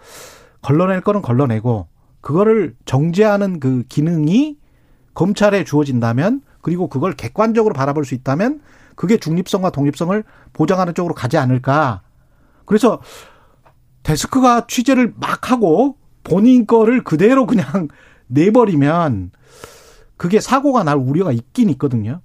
걸러낼 0.62 1.02
거는 1.02 1.22
걸러내고 1.22 1.88
그거를 2.22 2.76
정제하는 2.86 3.60
그 3.60 3.84
기능이 3.90 4.58
검찰에 5.14 5.64
주어진다면 5.64 6.42
그리고 6.62 6.88
그걸 6.88 7.14
객관적으로 7.14 7.74
바라볼 7.74 8.06
수 8.06 8.16
있다면 8.16 8.62
그게 8.96 9.18
중립성과 9.18 9.72
독립성을 9.72 10.24
보장하는 10.54 10.94
쪽으로 10.94 11.16
가지 11.16 11.38
않을까. 11.38 12.02
그래서 12.66 13.02
데스크가 14.04 14.68
취재를 14.68 15.14
막 15.18 15.52
하고 15.52 15.98
본인 16.24 16.68
거를 16.68 17.04
그대로 17.04 17.46
그냥 17.46 17.88
내버리면 18.28 19.32
그게 20.18 20.40
사고가 20.40 20.84
날 20.84 20.98
우려가 20.98 21.32
있긴 21.32 21.70
있거든요. 21.72 22.22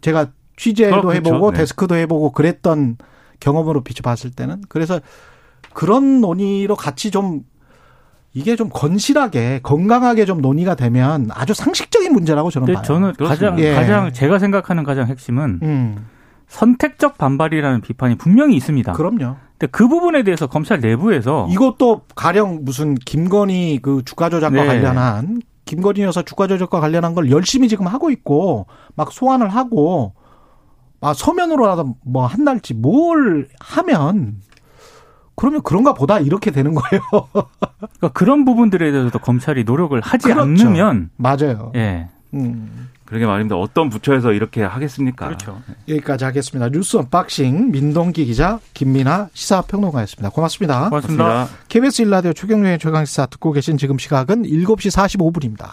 제가 0.00 0.32
취재도 0.56 1.02
그렇겠죠. 1.02 1.30
해보고 1.30 1.52
네. 1.52 1.58
데스크도 1.58 1.94
해보고 1.94 2.32
그랬던 2.32 2.98
경험으로 3.40 3.84
비춰봤을 3.84 4.32
때는 4.32 4.62
그래서 4.68 5.00
그런 5.72 6.20
논의로 6.20 6.74
같이 6.74 7.10
좀 7.10 7.44
이게 8.36 8.54
좀 8.54 8.68
건실하게 8.68 9.60
건강하게 9.62 10.26
좀 10.26 10.42
논의가 10.42 10.74
되면 10.74 11.30
아주 11.32 11.54
상식적인 11.54 12.12
문제라고 12.12 12.50
저는 12.50 12.66
근데 12.66 12.74
봐요. 12.74 12.84
저는. 12.84 13.12
가장 13.14 13.58
예. 13.58 13.72
가장 13.72 14.12
제가 14.12 14.38
생각하는 14.38 14.84
가장 14.84 15.06
핵심은 15.06 15.60
음, 15.62 16.06
선택적 16.46 17.16
반발이라는 17.16 17.80
비판이 17.80 18.18
분명히 18.18 18.54
있습니다. 18.56 18.92
그럼요. 18.92 19.36
근데 19.52 19.68
그 19.70 19.88
부분에 19.88 20.22
대해서 20.22 20.48
검찰 20.48 20.80
내부에서 20.80 21.48
이것도 21.50 22.02
가령 22.14 22.60
무슨 22.62 22.94
김건희 22.94 23.78
그 23.80 24.02
주가 24.04 24.28
조작과 24.28 24.60
네. 24.60 24.66
관련한 24.66 25.40
김건희 25.64 26.02
여사 26.02 26.20
주가 26.20 26.46
조작과 26.46 26.78
관련한 26.78 27.14
걸 27.14 27.30
열심히 27.30 27.68
지금 27.68 27.86
하고 27.86 28.10
있고 28.10 28.66
막 28.96 29.12
소환을 29.12 29.48
하고 29.48 30.12
아 31.00 31.14
서면으로라도 31.14 31.96
뭐 32.04 32.26
한날지 32.26 32.74
뭘 32.74 33.48
하면 33.60 34.42
그러면 35.36 35.62
그런가 35.62 35.94
보다 35.94 36.18
이렇게 36.18 36.50
되는 36.50 36.74
거예요. 36.74 37.02
그러니까 37.78 38.08
그런 38.14 38.44
부분들에 38.44 38.90
대해서도 38.90 39.18
검찰이 39.18 39.64
노력을 39.64 39.98
하지 40.00 40.28
그렇죠. 40.28 40.40
않으면 40.40 41.10
맞아요. 41.16 41.72
예. 41.76 42.08
음. 42.34 42.88
그러게 43.04 43.24
말입니다. 43.24 43.56
어떤 43.56 43.88
부처에서 43.88 44.32
이렇게 44.32 44.62
하겠습니까? 44.64 45.26
그렇죠. 45.26 45.62
여기까지 45.88 46.24
하겠습니다. 46.24 46.68
뉴스 46.70 46.96
unboxing 46.96 47.70
민동기 47.70 48.24
기자 48.24 48.58
김민아 48.74 49.28
시사평론가였습니다. 49.32 50.30
고맙습니다. 50.30 50.88
고맙습니다. 50.88 51.48
KBS 51.68 52.02
일라디오 52.02 52.32
최경영의 52.32 52.80
최강시사 52.80 53.26
듣고 53.26 53.52
계신 53.52 53.78
지금 53.78 53.96
시각은 53.96 54.42
7시 54.42 54.90
45분입니다. 54.90 55.68